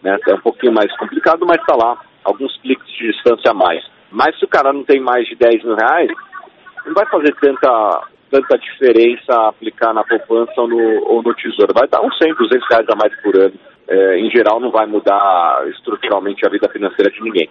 né? 0.02 0.18
É 0.28 0.34
um 0.34 0.42
pouquinho 0.42 0.74
mais 0.74 0.96
complicado, 0.98 1.46
mas 1.46 1.64
tá 1.66 1.76
lá 1.76 2.00
alguns 2.24 2.56
cliques 2.62 2.88
de 2.94 3.12
distância 3.12 3.52
a 3.52 3.54
mais. 3.54 3.84
Mas 4.12 4.38
se 4.38 4.46
o 4.46 4.48
cara 4.48 4.72
não 4.74 4.84
tem 4.84 5.00
mais 5.00 5.28
de 5.28 5.36
10 5.36 5.64
mil 5.64 5.76
reais, 5.76 6.10
não 6.86 6.94
vai 6.94 7.06
fazer 7.08 7.36
tanta, 7.36 8.08
tanta 8.32 8.58
diferença 8.58 9.48
aplicar 9.48 9.94
na 9.94 10.04
poupança 10.04 10.54
ou 10.58 10.68
no, 10.68 11.04
ou 11.06 11.24
no 11.24 11.34
tesouro. 11.36 11.74
Vai 11.74 11.88
dar 11.88 12.02
uns 12.02 12.18
100, 12.18 12.34
200 12.36 12.68
reais 12.70 12.86
a 12.90 12.96
mais 12.96 13.22
por 13.22 13.36
ano. 13.36 13.54
É, 13.90 14.20
em 14.20 14.30
geral, 14.30 14.60
não 14.60 14.70
vai 14.70 14.86
mudar 14.86 15.66
estruturalmente 15.70 16.46
a 16.46 16.50
vida 16.50 16.68
financeira 16.70 17.10
de 17.10 17.22
ninguém. 17.22 17.50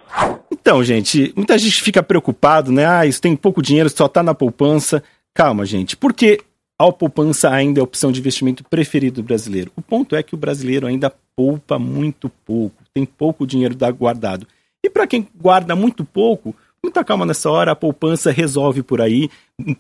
Então, 0.50 0.85
gente, 0.85 1.33
muita 1.35 1.57
gente 1.57 1.83
fica 1.83 2.02
preocupado, 2.02 2.71
né? 2.71 2.87
Ah, 2.87 3.07
isso 3.07 3.23
tem 3.23 3.35
pouco 3.35 3.62
dinheiro, 3.62 3.88
só 3.88 4.07
está 4.07 4.23
na 4.23 4.35
poupança. 4.35 5.02
Calma, 5.35 5.64
gente, 5.64 5.97
porque 5.97 6.40
a 6.78 6.93
poupança 6.93 7.50
ainda 7.50 7.81
é 7.81 7.83
a 7.83 7.85
opção 7.85 8.12
de 8.12 8.21
investimento 8.21 8.62
preferido 8.64 9.23
do 9.23 9.26
brasileiro. 9.26 9.73
O 9.76 9.81
ponto 9.81 10.14
é 10.14 10.23
que 10.23 10.35
o 10.35 10.38
brasileiro 10.38 10.87
ainda 10.87 11.12
poupa 11.35 11.78
muito 11.78 12.28
pouco, 12.45 12.83
tem 12.93 13.05
pouco 13.07 13.47
dinheiro 13.47 13.75
guardado. 13.97 14.47
E 14.85 14.90
para 14.90 15.07
quem 15.07 15.26
guarda 15.35 15.75
muito 15.75 16.05
pouco, 16.05 16.55
muita 16.83 17.02
calma 17.02 17.25
nessa 17.25 17.50
hora, 17.50 17.73
a 17.73 17.76
poupança 17.76 18.31
resolve 18.31 18.83
por 18.83 19.00
aí, 19.00 19.31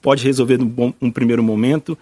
pode 0.00 0.24
resolver 0.24 0.58
num, 0.58 0.66
bom, 0.66 0.92
um 1.00 1.10
primeiro 1.10 1.42
momento. 1.42 1.96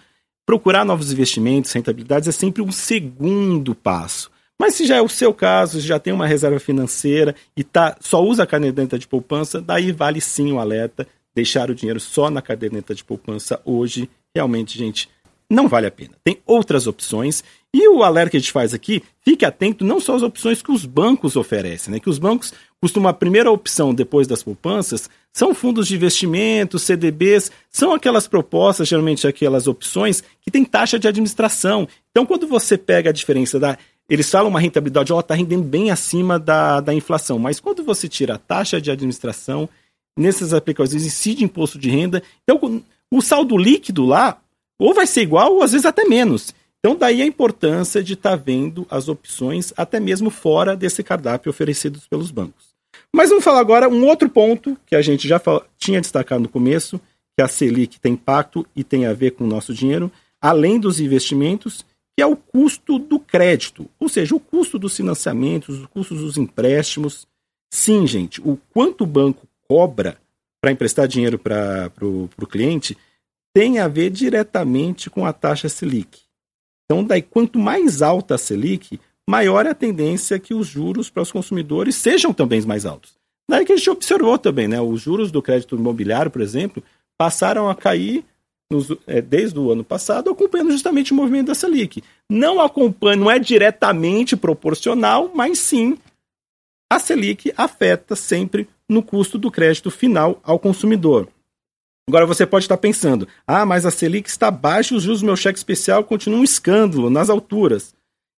Procurar 0.45 0.85
novos 0.85 1.11
investimentos, 1.11 1.71
rentabilidades 1.71 2.29
é 2.29 2.31
sempre 2.31 2.61
um 2.61 2.71
segundo 2.71 3.75
passo. 3.75 4.31
Mas 4.59 4.75
se 4.75 4.85
já 4.85 4.95
é 4.95 5.01
o 5.01 5.09
seu 5.09 5.33
caso, 5.33 5.79
já 5.79 5.99
tem 5.99 6.13
uma 6.13 6.27
reserva 6.27 6.59
financeira 6.59 7.35
e 7.55 7.63
tá, 7.63 7.97
só 7.99 8.23
usa 8.23 8.43
a 8.43 8.47
caderneta 8.47 8.97
de 8.97 9.07
poupança, 9.07 9.61
daí 9.61 9.91
vale 9.91 10.21
sim 10.21 10.51
o 10.51 10.59
alerta. 10.59 11.07
Deixar 11.33 11.69
o 11.69 11.75
dinheiro 11.75 11.99
só 11.99 12.29
na 12.29 12.41
caderneta 12.41 12.95
de 12.95 13.03
poupança 13.03 13.59
hoje, 13.65 14.09
realmente, 14.33 14.77
gente, 14.77 15.09
não 15.49 15.67
vale 15.67 15.85
a 15.85 15.91
pena. 15.91 16.11
Tem 16.23 16.39
outras 16.45 16.87
opções 16.87 17.43
e 17.73 17.89
o 17.89 18.03
alerta 18.03 18.31
que 18.31 18.37
a 18.37 18.39
gente 18.39 18.53
faz 18.53 18.73
aqui, 18.73 19.03
fique 19.21 19.43
atento 19.43 19.83
não 19.83 19.99
só 19.99 20.15
às 20.15 20.23
opções 20.23 20.61
que 20.61 20.71
os 20.71 20.85
bancos 20.85 21.35
oferecem, 21.35 21.93
né? 21.93 21.99
Que 21.99 22.09
os 22.09 22.17
bancos 22.17 22.53
costumam 22.79 23.09
a 23.09 23.13
primeira 23.13 23.51
opção 23.51 23.93
depois 23.93 24.27
das 24.27 24.41
poupanças 24.41 25.09
são 25.35 25.53
fundos 25.53 25.89
de 25.89 25.95
investimento, 25.95 26.79
CDBs, 26.79 27.51
são 27.69 27.93
aquelas 27.93 28.25
propostas, 28.25 28.87
geralmente 28.87 29.27
aquelas 29.27 29.67
opções 29.67 30.23
que 30.39 30.49
tem 30.49 30.63
taxa 30.63 30.97
de 30.97 31.09
administração. 31.09 31.85
Então, 32.09 32.25
quando 32.25 32.47
você 32.47 32.77
pega 32.77 33.09
a 33.09 33.13
diferença 33.13 33.59
da 33.59 33.77
eles 34.09 34.29
falam 34.29 34.49
uma 34.49 34.59
rentabilidade, 34.59 35.11
ela 35.11 35.21
está 35.21 35.33
rendendo 35.33 35.63
bem 35.63 35.91
acima 35.91 36.37
da, 36.37 36.79
da 36.79 36.93
inflação, 36.93 37.39
mas 37.39 37.59
quando 37.59 37.83
você 37.83 38.07
tira 38.07 38.35
a 38.35 38.39
taxa 38.39 38.79
de 38.79 38.91
administração, 38.91 39.67
nessas 40.17 40.53
aplicações 40.53 41.05
incide 41.05 41.43
imposto 41.43 41.77
de 41.79 41.89
renda, 41.89 42.21
então 42.43 42.83
o 43.11 43.21
saldo 43.21 43.57
líquido 43.57 44.05
lá 44.05 44.37
ou 44.79 44.93
vai 44.93 45.07
ser 45.07 45.21
igual 45.21 45.53
ou 45.53 45.63
às 45.63 45.71
vezes 45.71 45.85
até 45.85 46.05
menos. 46.05 46.53
Então, 46.79 46.95
daí 46.95 47.21
a 47.21 47.25
importância 47.25 48.03
de 48.03 48.13
estar 48.13 48.31
tá 48.31 48.35
vendo 48.35 48.85
as 48.91 49.09
opções, 49.09 49.73
até 49.75 49.99
mesmo 49.99 50.29
fora 50.29 50.75
desse 50.75 51.01
cardápio 51.01 51.49
oferecidos 51.49 52.05
pelos 52.07 52.29
bancos. 52.29 52.75
Mas 53.11 53.29
vamos 53.29 53.43
falar 53.43 53.59
agora 53.59 53.89
um 53.89 54.05
outro 54.05 54.29
ponto 54.29 54.77
que 54.85 54.95
a 54.95 55.01
gente 55.01 55.27
já 55.27 55.41
tinha 55.79 55.99
destacado 55.99 56.41
no 56.41 56.49
começo, 56.49 57.01
que 57.35 57.41
a 57.41 57.47
Selic 57.47 57.99
tem 57.99 58.13
impacto 58.13 58.65
e 58.75 58.83
tem 58.83 59.07
a 59.07 59.13
ver 59.13 59.31
com 59.31 59.45
o 59.45 59.47
nosso 59.47 59.73
dinheiro, 59.73 60.11
além 60.39 60.79
dos 60.79 60.99
investimentos, 60.99 61.83
que 62.15 62.21
é 62.21 62.25
o 62.25 62.35
custo 62.35 62.97
do 62.97 63.19
crédito, 63.19 63.89
ou 63.99 64.07
seja, 64.07 64.33
o 64.33 64.39
custo 64.39 64.79
dos 64.79 64.95
financiamentos, 64.95 65.83
o 65.83 65.87
custo 65.89 66.15
dos 66.15 66.37
empréstimos. 66.37 67.27
Sim, 67.69 68.07
gente, 68.07 68.41
o 68.41 68.57
quanto 68.73 69.03
o 69.03 69.07
banco 69.07 69.45
cobra 69.67 70.17
para 70.61 70.71
emprestar 70.71 71.07
dinheiro 71.07 71.37
para 71.37 71.91
o 72.01 72.47
cliente 72.47 72.97
tem 73.53 73.79
a 73.79 73.87
ver 73.87 74.09
diretamente 74.09 75.09
com 75.09 75.25
a 75.25 75.33
taxa 75.33 75.69
Selic. 75.69 76.21
Então, 76.85 77.03
daí, 77.03 77.21
quanto 77.21 77.59
mais 77.59 78.01
alta 78.01 78.35
a 78.35 78.37
Selic, 78.37 78.99
maior 79.29 79.65
é 79.65 79.69
a 79.69 79.75
tendência 79.75 80.39
que 80.39 80.53
os 80.53 80.67
juros 80.67 81.09
para 81.09 81.23
os 81.23 81.31
consumidores 81.31 81.95
sejam 81.95 82.33
também 82.33 82.61
mais 82.61 82.85
altos. 82.85 83.13
Daí 83.49 83.65
que 83.65 83.73
a 83.73 83.77
gente 83.77 83.89
observou 83.89 84.37
também, 84.37 84.67
né? 84.67 84.79
Os 84.81 85.01
juros 85.01 85.31
do 85.31 85.41
crédito 85.41 85.75
imobiliário, 85.75 86.31
por 86.31 86.41
exemplo, 86.41 86.83
passaram 87.17 87.69
a 87.69 87.75
cair 87.75 88.25
nos, 88.71 88.89
é, 89.05 89.21
desde 89.21 89.59
o 89.59 89.71
ano 89.71 89.83
passado, 89.83 90.29
acompanhando 90.29 90.71
justamente 90.71 91.11
o 91.11 91.15
movimento 91.15 91.47
da 91.47 91.55
Selic. 91.55 92.03
Não 92.29 92.59
acompanha, 92.59 93.15
não 93.15 93.31
é 93.31 93.37
diretamente 93.39 94.35
proporcional, 94.35 95.31
mas 95.33 95.59
sim 95.59 95.97
a 96.91 96.99
Selic 96.99 97.53
afeta 97.57 98.15
sempre 98.15 98.67
no 98.87 99.01
custo 99.01 99.37
do 99.37 99.51
crédito 99.51 99.89
final 99.89 100.39
ao 100.43 100.59
consumidor. 100.59 101.27
Agora 102.07 102.25
você 102.25 102.45
pode 102.45 102.65
estar 102.65 102.77
pensando, 102.77 103.27
ah, 103.47 103.65
mas 103.65 103.85
a 103.85 103.91
Selic 103.91 104.29
está 104.29 104.51
baixa 104.51 104.93
e 104.93 104.97
os 104.97 105.03
juros 105.03 105.21
do 105.21 105.25
meu 105.25 105.35
cheque 105.35 105.57
especial 105.57 106.03
continuam 106.03 106.41
um 106.41 106.43
escândalo 106.43 107.09
nas 107.09 107.29
alturas. 107.29 107.95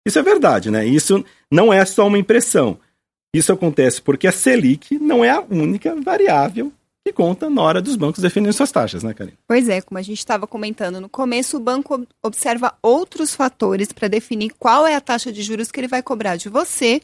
Isso 0.07 0.17
é 0.17 0.23
verdade, 0.23 0.71
né? 0.71 0.85
Isso 0.85 1.23
não 1.51 1.73
é 1.73 1.83
só 1.83 2.07
uma 2.07 2.17
impressão. 2.17 2.79
Isso 3.35 3.51
acontece 3.51 4.01
porque 4.01 4.25
a 4.25 4.31
Selic 4.31 4.97
não 4.97 5.23
é 5.23 5.29
a 5.29 5.41
única 5.41 5.93
variável 5.95 6.71
que 7.07 7.13
conta 7.13 7.49
na 7.49 7.61
hora 7.61 7.81
dos 7.81 7.95
bancos 7.95 8.21
definirem 8.21 8.51
suas 8.51 8.71
taxas, 8.71 9.01
né, 9.01 9.13
Karine? 9.13 9.37
Pois 9.47 9.69
é, 9.69 9.81
como 9.81 9.97
a 9.97 10.01
gente 10.01 10.19
estava 10.19 10.45
comentando 10.45 10.99
no 10.99 11.07
começo, 11.07 11.55
o 11.55 11.59
banco 11.59 12.05
observa 12.21 12.73
outros 12.81 13.33
fatores 13.33 13.93
para 13.93 14.09
definir 14.09 14.51
qual 14.59 14.85
é 14.85 14.93
a 14.93 15.01
taxa 15.01 15.31
de 15.31 15.41
juros 15.41 15.71
que 15.71 15.79
ele 15.79 15.87
vai 15.87 16.03
cobrar 16.03 16.35
de 16.35 16.49
você 16.49 17.01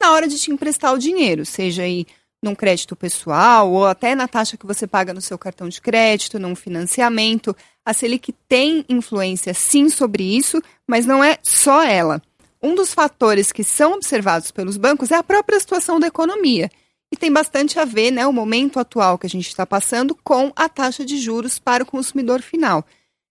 na 0.00 0.12
hora 0.12 0.26
de 0.26 0.38
te 0.38 0.50
emprestar 0.50 0.94
o 0.94 0.98
dinheiro, 0.98 1.44
seja 1.44 1.82
aí 1.82 2.06
num 2.42 2.54
crédito 2.54 2.96
pessoal 2.96 3.70
ou 3.70 3.86
até 3.86 4.14
na 4.14 4.26
taxa 4.26 4.56
que 4.56 4.66
você 4.66 4.86
paga 4.86 5.12
no 5.12 5.20
seu 5.20 5.38
cartão 5.38 5.68
de 5.68 5.80
crédito, 5.80 6.38
num 6.38 6.56
financiamento. 6.56 7.54
A 7.84 7.92
Selic 7.92 8.32
tem 8.48 8.84
influência 8.88 9.52
sim 9.52 9.90
sobre 9.90 10.22
isso, 10.22 10.62
mas 10.88 11.04
não 11.04 11.22
é 11.22 11.38
só 11.42 11.82
ela. 11.82 12.22
Um 12.62 12.74
dos 12.74 12.94
fatores 12.94 13.52
que 13.52 13.62
são 13.62 13.92
observados 13.92 14.50
pelos 14.50 14.78
bancos 14.78 15.10
é 15.10 15.16
a 15.16 15.22
própria 15.22 15.60
situação 15.60 16.00
da 16.00 16.06
economia. 16.06 16.70
E 17.14 17.16
tem 17.16 17.32
bastante 17.32 17.78
a 17.78 17.84
ver, 17.84 18.10
né, 18.10 18.26
o 18.26 18.32
momento 18.32 18.80
atual 18.80 19.16
que 19.16 19.24
a 19.24 19.30
gente 19.30 19.46
está 19.46 19.64
passando 19.64 20.16
com 20.16 20.50
a 20.56 20.68
taxa 20.68 21.04
de 21.04 21.16
juros 21.16 21.60
para 21.60 21.84
o 21.84 21.86
consumidor 21.86 22.42
final. 22.42 22.84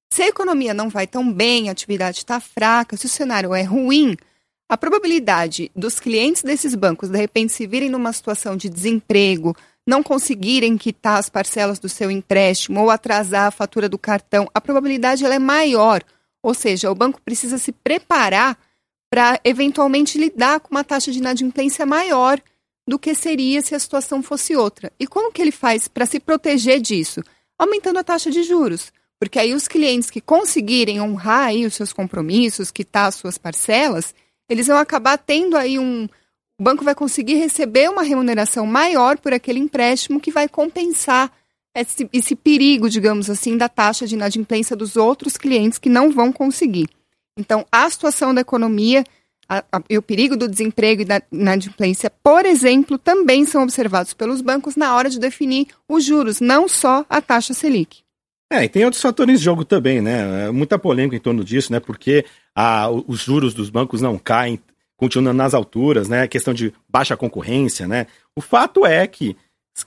Se 0.09 0.21
a 0.21 0.27
economia 0.29 0.73
não 0.73 0.87
vai 0.87 1.05
tão 1.05 1.29
bem, 1.29 1.67
a 1.67 1.73
atividade 1.73 2.19
está 2.19 2.39
fraca, 2.39 2.95
se 2.95 3.07
o 3.07 3.09
cenário 3.09 3.53
é 3.53 3.61
ruim, 3.61 4.15
a 4.69 4.77
probabilidade 4.77 5.69
dos 5.75 5.99
clientes 5.99 6.43
desses 6.43 6.75
bancos 6.75 7.09
de 7.09 7.17
repente 7.17 7.51
se 7.51 7.67
virem 7.67 7.89
numa 7.89 8.13
situação 8.13 8.55
de 8.55 8.69
desemprego, 8.69 9.53
não 9.85 10.01
conseguirem 10.01 10.77
quitar 10.77 11.19
as 11.19 11.27
parcelas 11.27 11.77
do 11.77 11.89
seu 11.89 12.09
empréstimo 12.09 12.79
ou 12.79 12.89
atrasar 12.89 13.47
a 13.47 13.51
fatura 13.51 13.89
do 13.89 13.97
cartão, 13.97 14.47
a 14.53 14.61
probabilidade 14.61 15.25
ela 15.25 15.35
é 15.35 15.39
maior. 15.39 16.01
Ou 16.41 16.53
seja, 16.53 16.89
o 16.89 16.95
banco 16.95 17.21
precisa 17.21 17.57
se 17.57 17.73
preparar 17.73 18.57
para 19.11 19.41
eventualmente 19.43 20.17
lidar 20.17 20.61
com 20.61 20.73
uma 20.73 20.85
taxa 20.85 21.11
de 21.11 21.19
inadimplência 21.19 21.85
maior 21.85 22.41
do 22.87 22.99
que 22.99 23.15
seria 23.15 23.61
se 23.61 23.73
a 23.73 23.79
situação 23.79 24.21
fosse 24.21 24.55
outra. 24.55 24.91
E 24.99 25.07
como 25.07 25.31
que 25.31 25.41
ele 25.41 25.51
faz 25.51 25.87
para 25.87 26.05
se 26.05 26.19
proteger 26.19 26.81
disso? 26.81 27.21
Aumentando 27.57 27.99
a 27.99 28.03
taxa 28.03 28.29
de 28.29 28.43
juros. 28.43 28.91
Porque 29.19 29.39
aí 29.39 29.53
os 29.53 29.67
clientes 29.67 30.09
que 30.09 30.19
conseguirem 30.19 30.99
honrar 30.99 31.47
aí 31.47 31.65
os 31.65 31.75
seus 31.75 31.93
compromissos, 31.93 32.71
quitar 32.71 33.07
as 33.07 33.15
suas 33.15 33.37
parcelas, 33.37 34.13
eles 34.49 34.67
vão 34.67 34.77
acabar 34.77 35.17
tendo 35.17 35.55
aí 35.55 35.79
um. 35.79 36.09
O 36.59 36.63
banco 36.63 36.83
vai 36.83 36.93
conseguir 36.93 37.35
receber 37.35 37.89
uma 37.89 38.03
remuneração 38.03 38.65
maior 38.65 39.17
por 39.17 39.33
aquele 39.33 39.59
empréstimo 39.59 40.19
que 40.19 40.29
vai 40.29 40.47
compensar 40.47 41.31
esse, 41.75 42.07
esse 42.13 42.35
perigo, 42.35 42.89
digamos 42.89 43.29
assim, 43.29 43.57
da 43.57 43.67
taxa 43.67 44.05
de 44.05 44.15
inadimplência 44.15 44.75
dos 44.75 44.95
outros 44.95 45.37
clientes 45.37 45.79
que 45.79 45.89
não 45.89 46.11
vão 46.11 46.31
conseguir. 46.31 46.87
Então, 47.37 47.65
a 47.71 47.89
situação 47.89 48.33
da 48.33 48.41
economia 48.41 49.03
a, 49.47 49.63
a, 49.71 49.81
e 49.89 49.97
o 49.97 50.01
perigo 50.01 50.35
do 50.35 50.47
desemprego 50.47 51.01
e 51.01 51.05
da 51.05 51.21
inadimplência, 51.31 52.11
por 52.23 52.45
exemplo, 52.45 52.97
também 52.97 53.45
são 53.45 53.63
observados 53.63 54.13
pelos 54.13 54.41
bancos 54.41 54.75
na 54.75 54.95
hora 54.95 55.09
de 55.09 55.19
definir 55.19 55.67
os 55.87 56.03
juros, 56.03 56.39
não 56.39 56.67
só 56.67 57.05
a 57.09 57.21
taxa 57.21 57.53
Selic. 57.53 57.99
É, 58.51 58.65
e 58.65 58.69
tem 58.69 58.85
outros 58.85 59.01
fatores 59.01 59.39
em 59.39 59.43
jogo 59.43 59.65
também, 59.65 60.01
né? 60.01 60.47
É 60.47 60.51
muita 60.51 60.77
polêmica 60.77 61.15
em 61.15 61.19
torno 61.19 61.43
disso, 61.43 61.71
né? 61.71 61.79
Porque 61.79 62.25
a, 62.55 62.89
os 62.89 63.21
juros 63.21 63.53
dos 63.53 63.69
bancos 63.69 63.99
não 64.01 64.17
caem, 64.17 64.59
continuam 64.95 65.33
nas 65.33 65.53
alturas, 65.53 66.07
né? 66.07 66.21
A 66.21 66.27
questão 66.27 66.53
de 66.53 66.73
baixa 66.87 67.17
concorrência, 67.17 67.87
né? 67.87 68.07
O 68.35 68.41
fato 68.41 68.85
é 68.85 69.07
que 69.07 69.35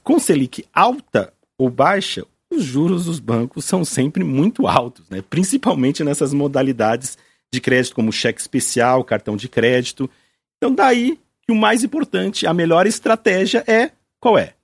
com 0.03 0.19
Selic 0.19 0.65
alta 0.75 1.33
ou 1.57 1.71
baixa, 1.71 2.25
os 2.53 2.63
juros 2.63 3.07
dos 3.07 3.19
bancos 3.19 3.65
são 3.65 3.85
sempre 3.85 4.25
muito 4.25 4.67
altos, 4.67 5.09
né? 5.11 5.23
principalmente 5.29 6.05
nessas 6.05 6.33
modalidades 6.33 7.19
de 7.53 7.61
crédito 7.61 7.95
como 7.95 8.13
cheque 8.13 8.41
especial, 8.41 9.05
cartão 9.05 9.37
de 9.37 9.49
crédito. 9.49 10.09
Então, 10.57 10.75
daí 10.75 11.19
que 11.47 11.53
o 11.53 11.57
mais 11.57 11.85
importante, 11.85 12.47
a 12.47 12.53
melhor 12.53 12.87
estratégia 12.87 13.65
é 13.67 13.93
qual 14.21 14.37
é? 14.37 14.55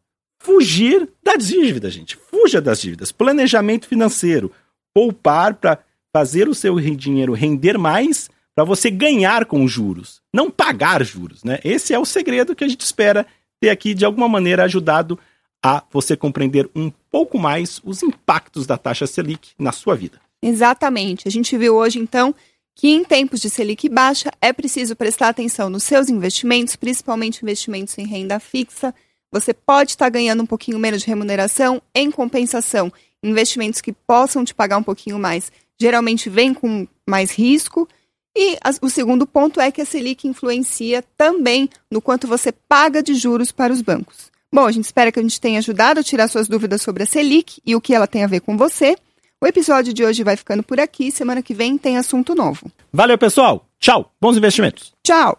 Fugir 0.41 1.09
das 1.23 1.47
dívidas, 1.47 1.93
gente. 1.93 2.17
Fuja 2.17 2.61
das 2.61 2.81
dívidas. 2.81 3.13
Planejamento 3.13 3.87
financeiro. 3.87 4.51
Poupar 4.93 5.55
para 5.55 5.79
fazer 6.13 6.49
o 6.49 6.55
seu 6.55 6.79
dinheiro 6.81 7.33
render 7.33 7.79
mais 7.79 8.29
para 8.55 8.65
você 8.65 8.91
ganhar 8.91 9.47
com 9.47 9.67
juros, 9.67 10.21
não 10.33 10.51
pagar 10.51 11.03
juros, 11.05 11.43
né? 11.43 11.59
Esse 11.65 11.95
é 11.95 11.99
o 11.99 12.05
segredo 12.05 12.55
que 12.55 12.63
a 12.63 12.69
gente 12.69 12.83
espera 12.83 13.27
ter 13.61 13.71
aqui 13.71 13.95
de 13.95 14.05
alguma 14.05 14.29
maneira 14.29 14.65
ajudado 14.65 15.19
a 15.65 15.83
você 15.91 16.17
compreender 16.17 16.69
um 16.75 16.91
pouco 17.11 17.39
mais 17.39 17.81
os 17.85 18.03
impactos 18.03 18.67
da 18.67 18.77
taxa 18.77 19.07
Selic 19.07 19.53
na 19.59 19.73
sua 19.73 19.95
vida. 19.95 20.21
Exatamente. 20.43 21.29
A 21.29 21.31
gente 21.31 21.57
viu 21.57 21.77
hoje, 21.77 21.99
então, 21.99 22.35
que 22.75 22.89
em 22.89 23.05
tempos 23.05 23.41
de 23.41 23.51
Selic 23.51 23.89
baixa 23.89 24.31
é 24.41 24.53
preciso 24.53 24.97
prestar 24.97 25.29
atenção 25.29 25.69
nos 25.69 25.85
seus 25.85 26.09
investimentos, 26.09 26.77
principalmente 26.77 27.43
investimentos 27.43 27.97
em 27.99 28.07
renda 28.07 28.41
fixa. 28.41 28.95
Você 29.31 29.53
pode 29.55 29.93
estar 29.93 30.09
ganhando 30.09 30.43
um 30.43 30.47
pouquinho 30.47 30.79
menos 30.79 31.03
de 31.03 31.07
remuneração, 31.07 31.81
em 31.95 32.11
compensação, 32.11 32.93
investimentos 33.23 33.81
que 33.81 33.93
possam 33.93 34.45
te 34.45 34.55
pagar 34.55 34.79
um 34.79 34.83
pouquinho 34.83 35.19
mais, 35.19 35.53
geralmente 35.81 36.29
vêm 36.29 36.53
com 36.53 36.87
mais 37.09 37.31
risco. 37.31 37.89
E 38.37 38.57
a, 38.63 38.71
o 38.81 38.89
segundo 38.89 39.27
ponto 39.27 39.61
é 39.61 39.71
que 39.71 39.81
a 39.81 39.85
Selic 39.85 40.27
influencia 40.27 41.05
também 41.17 41.69
no 41.91 42.01
quanto 42.01 42.27
você 42.27 42.51
paga 42.51 43.03
de 43.03 43.15
juros 43.15 43.53
para 43.53 43.73
os 43.73 43.83
bancos. 43.83 44.31
Bom, 44.53 44.67
a 44.67 44.73
gente 44.73 44.85
espera 44.85 45.11
que 45.11 45.19
a 45.19 45.23
gente 45.23 45.41
tenha 45.41 45.59
ajudado 45.59 46.01
a 46.01 46.03
tirar 46.03 46.29
suas 46.29 46.49
dúvidas 46.49 46.83
sobre 46.83 47.03
a 47.03 47.07
Selic 47.07 47.61
e 47.65 47.75
o 47.75 47.81
que 47.81 47.95
ela 47.95 48.07
tem 48.07 48.25
a 48.25 48.27
ver 48.27 48.41
com 48.41 48.57
você. 48.57 48.97
O 49.43 49.47
episódio 49.47 49.93
de 49.93 50.05
hoje 50.05 50.23
vai 50.23 50.37
ficando 50.37 50.63
por 50.63 50.79
aqui. 50.79 51.11
Semana 51.11 51.43
que 51.43 51.53
vem 51.53 51.77
tem 51.77 51.99
assunto 51.99 52.33
novo. 52.33 52.71
Valeu, 52.93 53.19
pessoal. 53.19 53.67
Tchau. 53.81 54.13
Bons 54.21 54.37
investimentos. 54.37 54.95
Tchau. 55.03 55.37